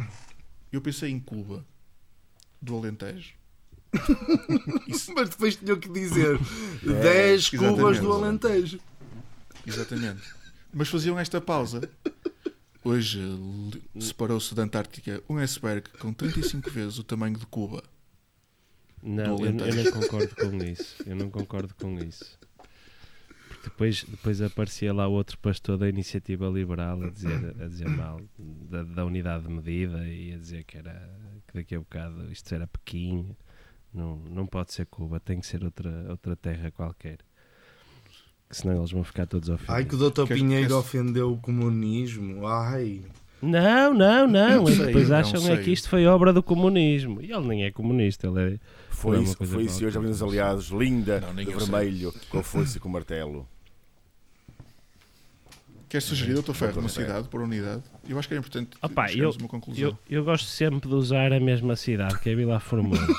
[0.70, 1.64] Eu pensei em Cuba,
[2.60, 3.34] do Alentejo.
[4.88, 6.38] Isso- Mas depois tinham que dizer
[6.86, 8.00] É, 10 cubas exatamente.
[8.00, 8.80] do Alentejo.
[9.66, 10.22] Exatamente.
[10.72, 11.88] Mas faziam esta pausa.
[12.84, 13.20] Hoje
[14.00, 17.82] separou-se da Antártica um iceberg com 35 vezes o tamanho de Cuba.
[19.02, 19.52] Não, eu, eu
[19.84, 20.96] não concordo com isso.
[21.06, 22.38] Eu não concordo com isso.
[23.64, 28.82] Depois, depois aparecia lá outro pastor da iniciativa liberal a dizer, a dizer mal da,
[28.82, 31.08] da unidade de medida e a dizer que, era,
[31.46, 33.36] que daqui a bocado isto era Pequim.
[33.94, 37.18] Não, não pode ser Cuba, tem que ser outra, outra terra qualquer.
[38.48, 39.74] Que senão eles vão ficar todos ofendidos.
[39.74, 40.26] Ai, que o Dr.
[40.26, 42.46] Quer- Pinheiro quer- ofendeu o comunismo.
[42.46, 43.02] Ai.
[43.40, 44.66] Não, não, não.
[44.66, 45.64] sei, depois não acham é sei.
[45.64, 47.20] que isto foi obra do comunismo.
[47.20, 48.58] E ele nem é comunista, ele é.
[48.90, 49.72] Foi é isso, coisa foi isso.
[49.72, 49.86] E qualquer.
[49.88, 51.68] hoje abrimos os aliados, linda, Não, de eu sei.
[51.68, 53.48] vermelho, com a foice e com o martelo.
[55.93, 56.55] Quer sugerir, Dr.
[56.55, 57.82] Ferro, uma cidade por unidade?
[58.09, 59.90] Eu acho que era importante Opa, eu- uma conclusão.
[59.90, 63.07] Eu, eu gosto sempre de usar a mesma cidade, que é Vila Formosa.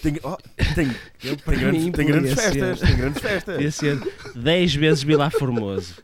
[0.00, 0.36] Tem, oh,
[0.74, 2.86] tem, tem, para grandes, mim, tem grandes festas, ser.
[2.86, 3.54] tem grandes festas.
[3.56, 3.98] Devia ser
[4.34, 5.94] 10 vezes Vila Formoso.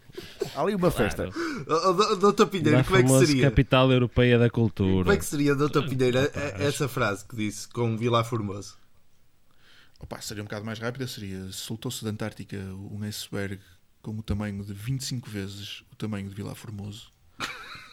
[0.55, 1.29] Há ali uma festa.
[1.67, 2.47] Oh, oh, Dr.
[2.47, 3.43] Pinheiro, Vila como é que seria?
[3.51, 5.05] capital europeia da cultura.
[5.05, 5.87] Como é que seria, Dr.
[5.89, 8.77] Pinheiro, a- essa frase que disse com Vila Formoso?
[9.99, 13.59] Opa, seria um bocado mais rápida, seria soltou-se da Antártica um iceberg
[14.03, 17.13] com o tamanho de 25 vezes o tamanho de Vila Formoso.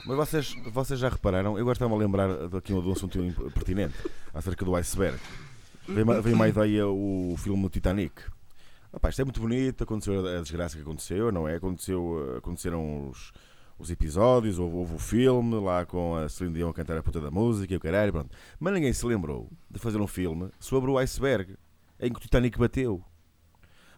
[0.05, 3.19] Mas vocês, vocês já repararam, eu agora estava a lembrar daqui de um assunto
[3.53, 3.95] pertinente
[4.33, 5.19] acerca do iceberg.
[5.87, 8.21] Veio uma ideia o filme Titanic.
[8.91, 11.55] Rapaz, isto é muito bonito, aconteceu a desgraça que aconteceu, não é?
[11.55, 13.33] Aconteceu, eh, aconteceram os,
[13.77, 17.19] os episódios, houve, houve o filme lá com a Celine Dion a cantar a puta
[17.19, 18.35] da música e o caralho, pronto.
[18.59, 21.57] Mas ninguém se lembrou de fazer um filme sobre o iceberg
[21.99, 23.03] em que o Titanic bateu.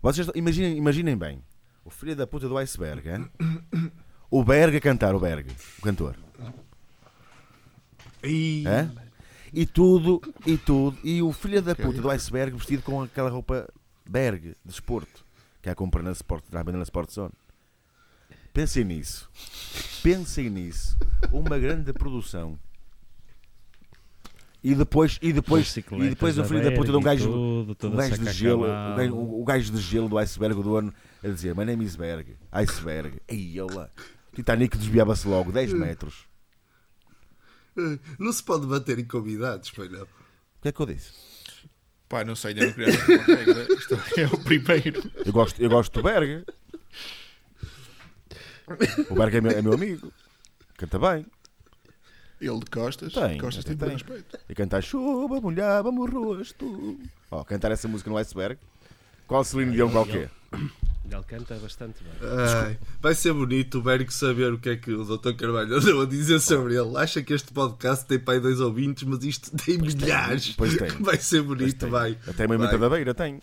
[0.01, 1.43] Vocês imaginem, imaginem bem,
[1.89, 3.27] o filho da puta do iceberg, hein?
[4.29, 6.15] o Berg a cantar, o Berg, o cantor.
[8.23, 8.63] E...
[8.67, 8.91] Hã?
[9.51, 13.67] E tudo, e tudo, e o filho da puta do iceberg vestido com aquela roupa
[14.07, 15.25] Berg, de desporto.
[15.63, 17.33] que há compra na Sport, na Sport Zone.
[18.53, 19.27] Pensem nisso.
[20.03, 20.95] Pensem nisso.
[21.31, 22.59] Uma grande produção.
[24.63, 27.97] E depois, e depois, e depois o filho da puta de um gajo, tudo, um
[27.97, 30.93] gajo de a gelo, o gajo, o gajo de gelo do iceberg do ano
[31.23, 33.21] a dizer: My name is Berg, iceberg.
[33.29, 33.89] Aí lá.
[34.33, 36.27] Titanic desviava-se logo 10 metros.
[38.17, 40.03] Não se pode bater em convidados, pois não.
[40.03, 41.11] O que é que eu disse?
[42.07, 43.73] Pá, não sei, ainda não regra.
[43.73, 45.11] Isto é o primeiro.
[45.25, 46.43] Eu gosto, eu gosto do Berg.
[49.09, 50.11] O Berg é meu, é meu amigo.
[50.77, 51.25] Canta bem.
[52.41, 53.13] Ele de costas.
[53.13, 53.95] Tem, costas tem bom tem.
[53.95, 54.39] respeito.
[54.47, 56.99] E cantar chuva, molhava-me o rosto.
[57.29, 58.59] Ó, cantar essa música no iceberg.
[59.27, 60.31] Qual Celine Dion qualquer?
[61.11, 62.13] Ele canta bastante bem.
[62.21, 65.33] Ai, vai ser bonito o Berg saber o que é que o Dr.
[65.33, 66.97] Carvalho andou a dizer sobre ele.
[66.97, 70.53] Acha que este podcast tem pai dois ouvintes, mas isto tem milhares.
[70.55, 70.89] Pois tem.
[71.01, 71.89] Vai ser Pois bonito, tem.
[71.89, 72.17] vai.
[72.27, 73.41] Até uma imita da beira tem.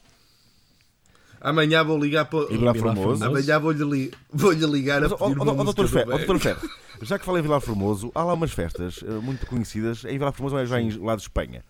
[1.40, 2.44] Amanhã vou ligar para.
[2.52, 3.24] E Vila Vila Formoso.
[3.24, 4.12] Amanhã vou-lhe li...
[4.32, 6.70] vou ligar a Mas, ó, pedir ó, uma ó, música doutor do doutor Ferro,
[7.02, 10.32] já que falei em Vilar Formoso, há lá umas festas eh, muito conhecidas em Vilar
[10.32, 11.64] Formoso, mas já em, lá de Espanha.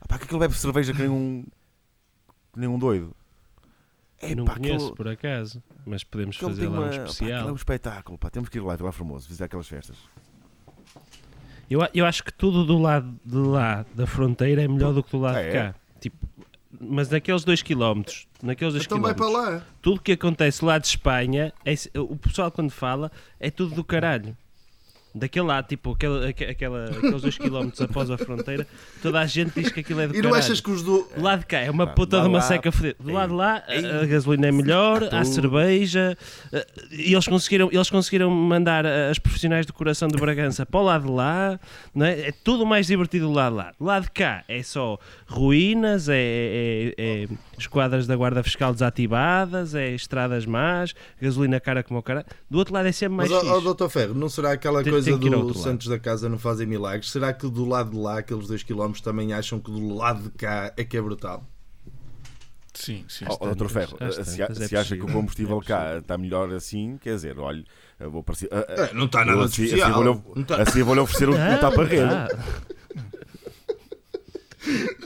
[0.00, 1.44] Ah, pá, que aquele bebe cerveja que nem um,
[2.52, 3.14] que nem um doido.
[4.22, 5.62] É, não pá, conheço, aquele- por acaso.
[5.84, 7.48] Mas podemos aquele fazer lá um uma- pá, é especial.
[7.48, 8.30] um espetáculo, pá.
[8.30, 9.96] Temos que ir lá a Vilar Formoso, visitar aquelas festas.
[11.70, 15.10] Eu, eu acho que tudo do lado de lá da fronteira é melhor do que
[15.10, 15.52] do lado Ah, de é?
[15.52, 15.74] cá.
[16.00, 16.16] Tipo,
[16.80, 18.02] mas naqueles 2 km,
[18.42, 19.66] naqueles 2 Então vai km, para lá.
[19.80, 23.10] tudo que acontece lá de Espanha, é, o pessoal quando fala
[23.40, 24.36] é tudo do caralho.
[25.14, 28.66] Daquele lado, tipo, aquele, aque- aquela, aqueles 2 km após a fronteira,
[29.02, 30.42] toda a gente diz que aquilo é do E não caralho.
[30.44, 31.06] achas que os do.
[31.14, 32.96] Do lado de cá é uma puta lá de uma lá, seca fodida.
[32.98, 36.16] Do lado de lá ei, a, a gasolina é melhor, há cerveja.
[36.90, 41.06] E eles conseguiram, eles conseguiram mandar as profissionais do coração de Bragança para o lado
[41.06, 41.60] de lá.
[41.94, 42.28] Não é?
[42.28, 43.72] é tudo mais divertido do lado de lá.
[43.78, 47.28] Do lado de cá é só ruínas, é, é, é
[47.62, 52.24] esquadras da Guarda Fiscal desativadas, é estradas más, gasolina cara como o cara.
[52.50, 53.88] Do outro lado é sempre mais Mas, ó, Dr.
[53.88, 55.58] Ferro, não será aquela Tem- coisa tem do outro lado.
[55.58, 57.10] Santos da Casa não fazem milagres?
[57.10, 60.72] Será que do lado de lá, aqueles 2km, também acham que do lado de cá
[60.76, 61.44] é que é brutal?
[62.74, 63.26] Sim, sim.
[63.28, 66.16] Ó, doutor Ferro, eh, se, tantas é se acha que o combustível É cá está
[66.16, 67.62] melhor assim, quer dizer, olha,
[68.00, 68.48] vou parecer.
[68.50, 69.90] É, não está nada assim, especial.
[69.90, 72.14] Assim assim vou-lhe oferecer um, um tapa-rede.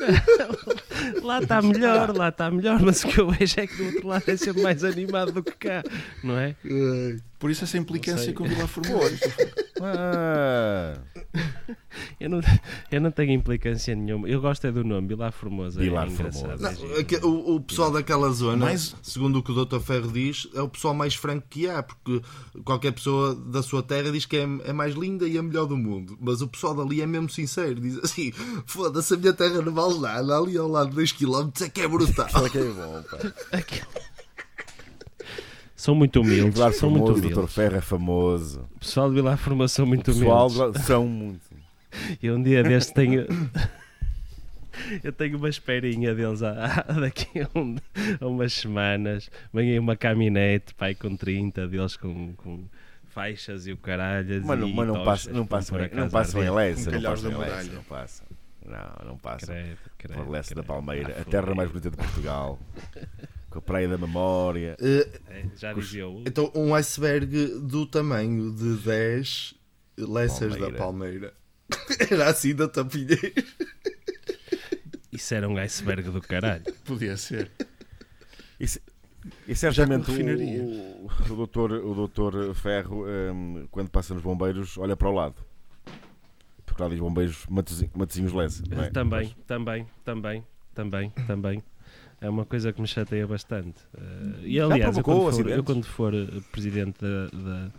[0.00, 1.20] Ah.
[1.22, 4.09] lá está melhor, lá está melhor, mas o que eu vejo é que do outro
[4.09, 5.82] lado é sempre mais animado do que cá,
[6.22, 6.54] não é?
[7.39, 9.18] Por isso essa implicância com o Vila Formoso.
[9.78, 10.97] Ah,
[12.18, 12.41] Eu não,
[12.91, 14.26] eu não tenho implicância nenhuma.
[14.26, 15.78] Eu gosto é do nome, Vilar Formosa.
[15.78, 16.47] Vilar é Formosa.
[16.55, 16.99] é Não, giro.
[17.01, 19.78] aque- o, o pessoal daquela zona, Mais- segundo o que o Dr.
[19.80, 22.22] Ferro diz, é o pessoal mais franco que há, porque
[22.64, 25.76] qualquer pessoa da sua terra diz que é, é mais linda e a melhor do
[25.76, 26.16] mundo.
[26.22, 28.32] Mas o pessoal dali é mesmo sincero, diz assim:
[28.64, 31.89] foda-se, a minha terra não vale nada, ali ao lado de 2km é que é
[31.89, 32.28] brutal.
[32.34, 33.18] olha que é bom, pá.
[35.87, 36.55] São muito humildes.
[36.55, 37.55] Vilar São muito famoso, doutor humildes.
[37.55, 38.61] Ferro é famoso.
[38.74, 40.72] O pessoal de Vilar Formosa são O muito pessoal humildes.
[40.72, 41.41] de lá são muito.
[42.22, 43.26] E um dia deste tenho.
[45.03, 47.76] Eu tenho uma esperinha deles há, há daqui a, um-
[48.20, 49.30] a umas semanas.
[49.53, 52.64] Vem aí uma caminhonete, pai, com 30 deles com, com
[53.09, 54.43] faixas e o caralho.
[54.45, 56.53] Mas não, mas não passa, não passa, não passa arder.
[56.53, 58.22] Lessa, não passa a Lessa, não passa.
[58.66, 59.47] Não, não passa.
[59.47, 60.62] Credo, credo, Por Lessa da.
[60.62, 61.55] Palmeira, Ah, a terra foi.
[61.55, 62.59] mais bonita de Portugal.
[63.57, 64.76] Com a Praia da Memória.
[64.78, 65.09] É,
[65.57, 66.20] já dizia o.
[66.26, 69.54] então, um iceberg do tamanho de 10
[69.96, 71.32] lessas da Palmeira.
[72.11, 73.32] Era assim da Tapinheiro.
[75.11, 76.64] Isso era um iceberg do caralho.
[76.84, 77.50] Podia ser.
[78.61, 78.82] Se-
[79.48, 85.09] e certamente o, o, doutor, o doutor Ferro, hum, quando passa nos bombeiros, olha para
[85.09, 85.36] o lado.
[86.66, 88.62] Porque lá diz bombeiros Matosinhos Lessa.
[88.68, 88.90] Não é?
[88.90, 91.62] Também, também, também, também, também.
[92.20, 93.78] É uma coisa que me chateia bastante.
[93.96, 97.70] Eh, e aliás, eu quando, for, eu quando for eh, presidente da, da-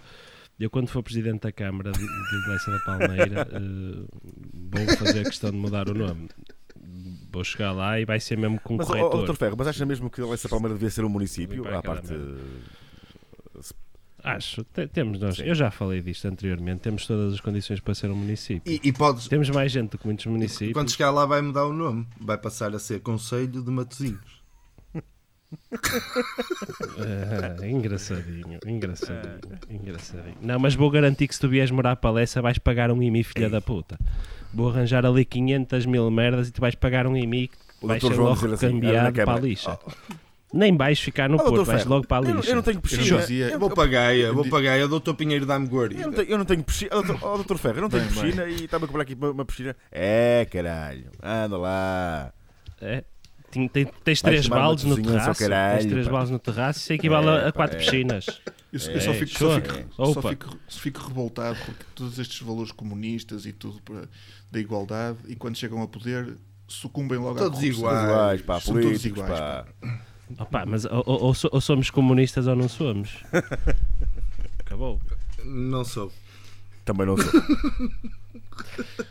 [0.60, 4.06] eu quando for presidente da Câmara de, de Leça da Palmeira eh,
[4.54, 6.30] vou fazer a questão de mudar o nome.
[7.32, 9.18] Vou chegar lá e vai ser mesmo com Mas, ó, ó, corretor.
[9.18, 11.68] doutor Ferro, mas acha mesmo que Lessa Palmeira devia ser um município?
[11.76, 12.14] À parte.
[14.36, 15.44] Acho, te- temos nós, Sim.
[15.44, 18.72] eu já falei disto anteriormente, temos todas as condições para ser um município.
[18.72, 20.74] E, e podes, Temos mais gente do que muitos municípios.
[20.74, 22.06] quando chegar lá, vai mudar o nome.
[22.20, 24.38] Vai passar a ser Conselho de Matosinhos.
[27.00, 30.36] Ah, engraçadinho, engraçadinho, engraçadinho.
[30.42, 33.24] Não, mas vou garantir que se tu vieres morar para Lessa vais pagar um IMI,
[33.24, 33.98] filha da puta.
[34.54, 38.02] Vou arranjar ali 500 mil merdas e tu vais pagar um IMI que O vais
[38.02, 39.80] doutor ser logo assim, cambiado para a lixa.
[40.54, 42.52] Nem vais ficar no Oh, Porto, vais logo para a eu, não- lixa.
[42.52, 43.12] eu não tenho Eu piscina.
[43.12, 45.72] não dizia- Eu vou para a Gaia, vou para a Gaia, doutor Pinheiro dá-me Eu
[45.72, 46.02] guarida.
[46.04, 46.90] não, tenho, eu não tenho piscina.
[46.94, 48.24] Ó, doutor, doutor Ferro, eu não tenho Bem, bem.
[48.24, 49.76] piscina e estava a comprar aqui uma, uma piscina.
[49.92, 51.12] É, caralho.
[51.22, 52.34] Anda lá.
[52.82, 53.04] É,
[53.52, 55.40] Tem- tem- tens três baldes no terraço.
[55.40, 56.12] caralho, tens três pá.
[56.14, 57.80] baldes no terraço, isso equivale É, a- a pá, quatro é.
[57.80, 58.26] piscinas.
[58.72, 59.38] Eu, eu só É, fico, sure.
[59.38, 64.08] só fico, só fico, só fico revoltado porque todos estes valores comunistas e tudo para-
[64.52, 66.38] da igualdade e quando chegam ao poder
[66.68, 67.80] sucumbem logo Todos à corrupção.
[67.80, 67.98] iguais.
[68.00, 69.66] Todos iguais, pá, São todos políticos, iguais, pá.
[70.40, 73.24] Opa, mas ou, ou- ou so- ou somos comunistas ou não somos.
[74.60, 75.00] Acabou.
[75.46, 76.12] Não sou.
[76.86, 77.32] Também não sou.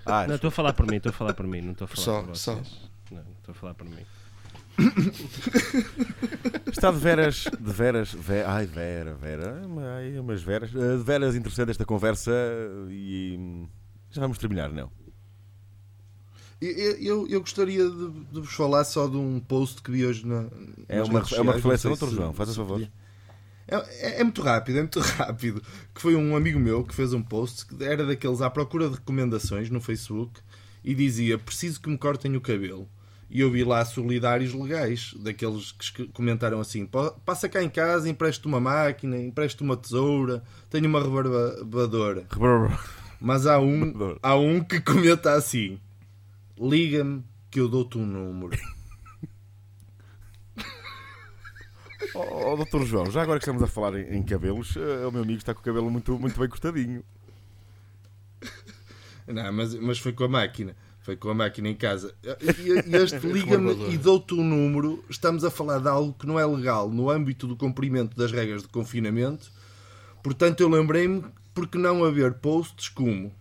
[0.04, 1.88] Ah, Não, estou a falar por mim, estou a falar por mim, não estou a
[1.88, 2.54] falar Só, por só.
[2.56, 2.80] vocês.
[3.12, 4.02] Não, estou a falar por mim.
[6.70, 9.62] Está de veras, de veras, ve- ai Vera, Vera,
[9.96, 12.32] ai, umas veras, eh, de veras interessante esta conversa
[12.90, 13.66] e hum,
[14.10, 14.90] já vamos terminar, não?
[16.60, 20.26] Eu, eu, eu gostaria de, de vos falar só de um post que vi hoje
[20.26, 20.46] na.
[20.88, 22.74] É uma, é uma reflexão, se- João, faz a favor.
[22.78, 22.92] podia.
[23.68, 25.62] É, é- é muito rápido, é muito rápido.
[25.94, 28.94] Que foi um amigo meu que fez um post que era daqueles à procura de
[28.94, 30.40] recomendações no Facebook
[30.82, 32.88] e dizia: Preciso que me cortem o cabelo.
[33.28, 38.08] E eu vi lá solidários legais, daqueles que comentaram assim: "Pa- Passa cá em casa,
[38.08, 42.24] empreste uma máquina, empreste uma tesoura, tenho uma rebarbadora.
[43.20, 45.78] Mas há um, há um que comenta assim:
[46.58, 48.56] Liga-me que eu dou-te um número.
[52.14, 55.12] Oh, oh, doutor João, já agora que estamos a falar em, em cabelos, eh, o
[55.12, 57.04] meu amigo está com o cabelo muito, muito bem cortadinho.
[59.26, 60.76] Não, mas, mas foi com a máquina.
[61.00, 62.14] Foi com a máquina em casa.
[62.22, 65.04] E, e este liga-me e dou-te um número.
[65.08, 68.62] Estamos a falar de algo que não é legal no âmbito do cumprimento das regras
[68.62, 69.50] de confinamento.
[70.22, 73.32] Portanto, eu lembrei-me porque não haver posts como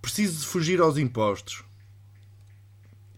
[0.00, 1.63] preciso de fugir aos impostos.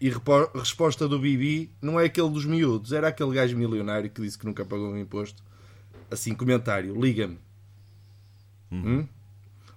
[0.00, 4.20] E a resposta do Bibi não é aquele dos miúdos, era aquele gajo milionário que
[4.20, 5.42] disse que nunca pagou um imposto.
[6.10, 7.38] Assim, comentário, liga-me.
[8.70, 9.06] Hum?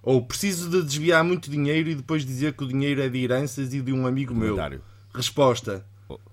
[0.02, 3.72] Ou preciso de desviar muito dinheiro e depois dizer que o dinheiro é de heranças
[3.72, 4.50] e de um amigo meu.
[4.50, 4.82] Comentário.
[5.14, 5.86] Resposta.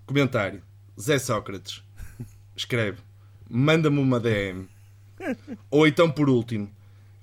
[0.06, 0.62] Comentário.
[1.00, 1.82] Zé Sócrates.
[2.56, 3.00] Escreve.
[3.50, 4.68] Manda-me uma DM.
[5.72, 6.70] Ou então, por último.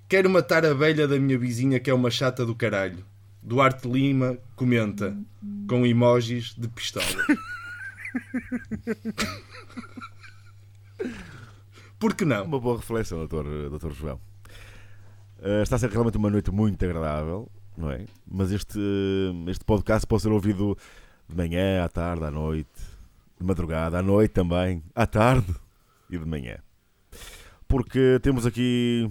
[0.09, 3.05] Quero matar a velha da minha vizinha que é uma chata do caralho.
[3.45, 5.14] Duarte Lima comenta.
[5.68, 7.05] Com emojis de pistola.
[11.99, 12.45] Por que não?
[12.45, 14.18] Uma boa reflexão, doutor, doutor João.
[15.42, 18.07] Eh, está a ser realmente uma noite muito agradável, não é?
[18.26, 18.80] Mas este,
[19.47, 20.78] este podcast pode ser ouvido
[21.28, 22.80] de manhã, à tarde, à noite,
[23.38, 25.55] de madrugada, à noite também, à tarde
[26.09, 26.57] e de manhã.
[27.68, 29.11] Porque temos aqui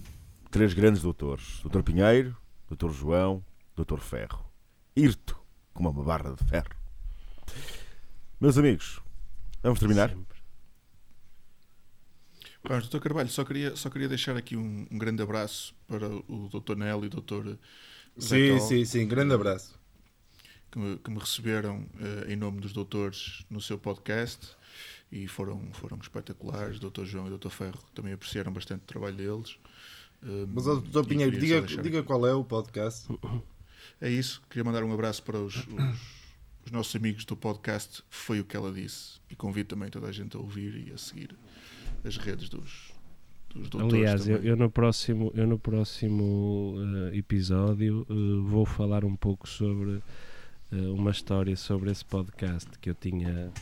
[0.49, 2.35] três grandes doutores: Doutor Pinheiro,
[2.67, 3.43] Doutor João,
[3.75, 4.45] Doutor Ferro.
[4.95, 5.37] Irto,
[5.73, 6.69] como uma barra de ferro.
[8.39, 9.01] Meus amigos,
[9.61, 10.09] vamos terminar?
[10.09, 10.37] Sempre.
[12.63, 12.99] Bom, Dr.
[12.99, 16.75] Carvalho, só queria, só queria deixar aqui um, um grande abraço para o Dr.
[16.77, 17.55] Nel e o Dr.
[18.19, 19.07] Zé Sim, sim, sim.
[19.07, 19.77] Grande abraço.
[20.71, 24.55] que me, que me receberam eh, em nome dos doutores no seu podcast
[25.11, 26.77] e foram, foram espetaculares.
[26.77, 27.03] O Dr.
[27.03, 27.49] João e o Dr.
[27.49, 29.57] Ferro também apreciaram bastante o trabalho deles.
[30.23, 31.03] Eh, Mas, Dr.
[31.03, 33.07] e Pinheiro, diga, diga qual é o podcast.
[34.03, 36.25] É isso, queria mandar um abraço para os, os,
[36.65, 40.11] os nossos amigos do podcast Foi o que ela disse e convido também toda a
[40.11, 41.33] gente a ouvir e a seguir
[42.03, 42.91] as redes dos.
[43.79, 46.75] Aliás, eu, eu no próximo, eu no próximo
[47.13, 48.13] eh, episódio eh,
[48.45, 50.01] vou falar um pouco sobre
[50.69, 53.53] eh, uma história sobre esse podcast que eu tinha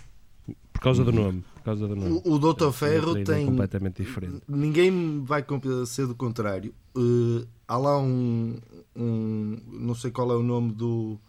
[0.81, 1.43] por causa do nome.
[1.53, 2.21] Por causa do nome.
[2.25, 2.39] O, o.
[2.47, 3.45] Eu tinha Ferro ideia tem.
[3.45, 4.41] completamente diferente.
[4.47, 5.45] Ninguém vai
[5.85, 6.73] ser do contrário.
[6.97, 8.57] Uh, há lá um,
[8.95, 11.19] um- Não sei qual é o nome do.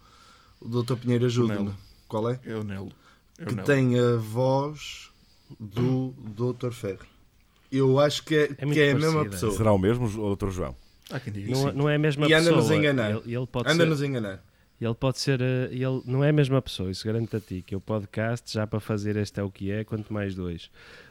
[0.59, 0.95] O Dr.
[0.97, 1.73] Pinheiro ajuda-me.
[2.09, 2.41] Qual é?
[2.47, 2.91] É o Nelo.
[3.39, 3.67] É o Que Nelo.
[3.67, 5.11] tem a voz
[5.61, 6.71] do Dr.
[6.71, 7.05] Ferro.
[7.71, 9.53] Eu acho que é, É que é a mesma pessoa.
[9.53, 10.75] Será o mesmo, doutor João?
[11.11, 12.41] Há quem diga Não, é- não é a mesma E pessoa.
[12.49, 13.11] anda-nos a enganar.
[13.11, 14.45] Ele, ele pode ser, Anda-nos a enganar.
[14.85, 15.41] Ele pode ser.
[15.41, 17.63] eh, Ele não é a mesma pessoa, isso garanto a ti.
[17.67, 20.71] Que o podcast, já para fazer este é o que é, quanto mais dois.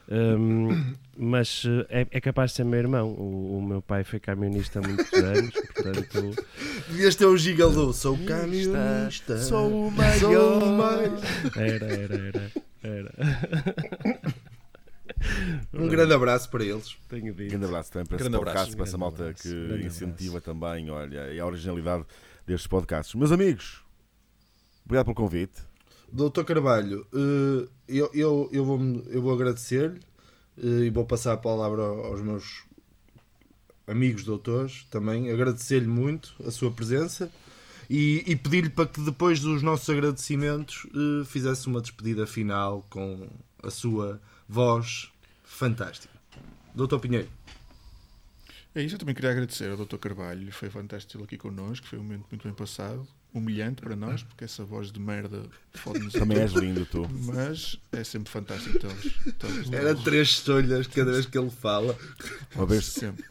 [0.10, 3.10] Hum, mas eh, é, é capaz de ser meu irmão.
[3.10, 6.46] O, o meu pai foi camionista há muitos anos, portanto.
[6.90, 7.94] Devias ter o gigolo.
[7.94, 9.40] Sou camionista.
[9.40, 11.20] Sou o Sou o maior.
[11.56, 12.52] Era, era, era.
[12.84, 13.12] era.
[15.74, 16.98] Um grande abraço para eles.
[17.08, 17.50] Tenho dito.
[17.52, 20.42] Grande abraço também para esse Grande podcast, abraço, para essa malta abraço, que grande incentiva
[20.42, 22.06] também olha, e a originalidade
[22.46, 23.16] destes podcasts.
[23.16, 23.84] Meus amigos,
[24.86, 25.62] obrigado pelo convite.
[26.12, 30.00] Doutor Carvalho, eh, eu, eu, eu vou, eu vou agradecer-lhe
[30.58, 32.64] eh, e vou passar a palavra aos meus
[33.88, 35.32] amigos doutores também.
[35.32, 37.32] Agradecer-lhe muito a sua presença
[37.90, 43.30] e, e pedir-lhe para que depois dos nossos agradecimentos eh, fizesse uma despedida final com
[43.64, 45.10] a sua voz
[45.44, 46.14] fantástica.
[46.76, 47.30] Doutor Pinheiro.
[48.74, 49.98] É isso, eu também queria agradecer ao Dr.
[49.98, 53.06] Carvalho, foi fantástico ele aqui connosco, foi um momento muito bem passado.
[53.34, 55.44] humilhante para nós, porque essa voz de merda
[55.74, 57.06] fode-nos Também és lindo, tu.
[57.26, 59.72] Mas é sempre fantástico tê-los.
[59.74, 61.98] Era três solhas cada vez que ele fala.
[62.56, 63.26] Uma vez Sempre.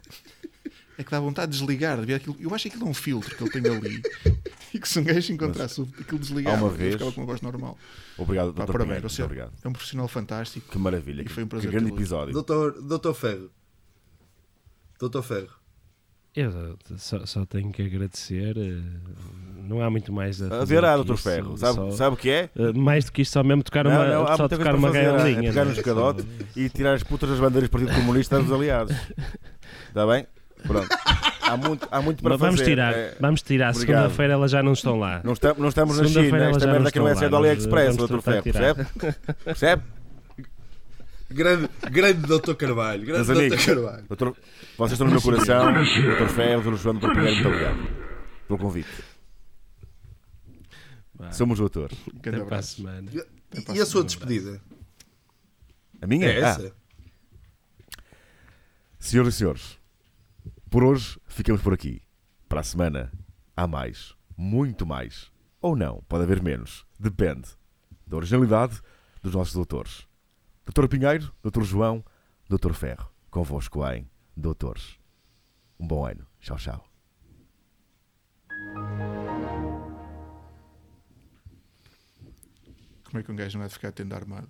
[0.98, 1.98] É que dá vontade de desligar.
[1.98, 2.36] de ver aquilo.
[2.38, 4.02] Eu acho que aquilo é um filtro que ele tem ali.
[4.72, 7.40] E que se um gajo encontrasse aquilo desligado, uma ele vez- ficava com uma voz
[7.40, 7.76] normal.
[8.16, 8.70] Obrigado, Pá, Dr.
[8.72, 9.08] parabéns, Pinheiro.
[9.10, 9.52] você Muito obrigado.
[9.64, 10.70] é um profissional fantástico.
[10.70, 11.22] Que maravilha.
[11.22, 11.98] E foi um que prazer grande tê-lo.
[11.98, 12.32] episódio.
[12.32, 13.50] Doutor, doutor Ferro.
[15.00, 15.48] Doutor Ferro.
[16.36, 18.56] Eu só, só tenho que agradecer.
[18.56, 18.80] eh,
[19.66, 21.14] Não há muito mais a A fazer ver, ah, do que Dr.
[21.14, 21.56] isso, Ferro.
[21.58, 22.50] só- Sabe, sabe o que é?
[22.56, 25.00] eh, Mais do que isto, só mesmo tocar Não, uma, não, só tocar uma fazer.
[25.00, 25.40] É gaiolinha.
[25.50, 25.80] pegar não no é?
[25.80, 26.24] escadote
[26.56, 28.94] e tirar as putas das bandeiras do Partido Comunista dos aliados.
[29.88, 30.26] Está bem?
[30.66, 30.88] Pronto.
[31.42, 32.70] Há muito, há muito para Mas vamos fazer.
[32.70, 33.74] tirar, É, vamos tirar.
[33.74, 35.20] Segunda-feira elas já não estão lá.
[35.24, 36.20] Não, está- não estamos na China.
[36.20, 38.06] Esta merda não aqui não é do AliExpress, Dr.
[38.06, 38.42] tentar Ferro.
[38.42, 38.86] Percebe?
[39.44, 39.82] Percebe?
[41.32, 43.04] Grande, grande doutor Carvalho.
[43.06, 44.04] Grande Meus doutor amigos, Carvalho.
[44.08, 44.36] doutor,
[44.76, 45.72] vocês estão no meu coração.
[45.72, 46.28] Dr.
[46.34, 46.76] Ferro, Dr.
[46.76, 47.08] João, Dr.
[47.12, 48.10] Pinheiro, muito obrigado
[48.48, 49.04] pelo convite.
[51.14, 51.92] Vá, Somos doutor.
[52.14, 53.10] Grande Até para a semana.
[53.12, 54.60] E, e a sua despedida?
[56.02, 56.26] A minha?
[56.26, 56.72] É Ah, essa?
[58.98, 59.78] Senhoras e senhores,
[60.68, 62.02] por hoje ficamos por aqui.
[62.48, 63.12] Para a semana
[63.56, 65.30] há mais, muito mais.
[65.62, 66.84] Ou não, pode haver menos.
[66.98, 67.48] Depende
[68.06, 68.80] da originalidade
[69.22, 70.06] dos nossos doutores.
[70.70, 72.04] Doutor Pinheiro, Doutor João,
[72.48, 73.10] Doutor Ferro.
[73.28, 75.00] Convosco em Doutores.
[75.80, 76.24] Um bom ano.
[76.38, 76.88] Tchau, tchau.
[83.02, 84.48] Como é que um gajo não vai ficar tendo armado?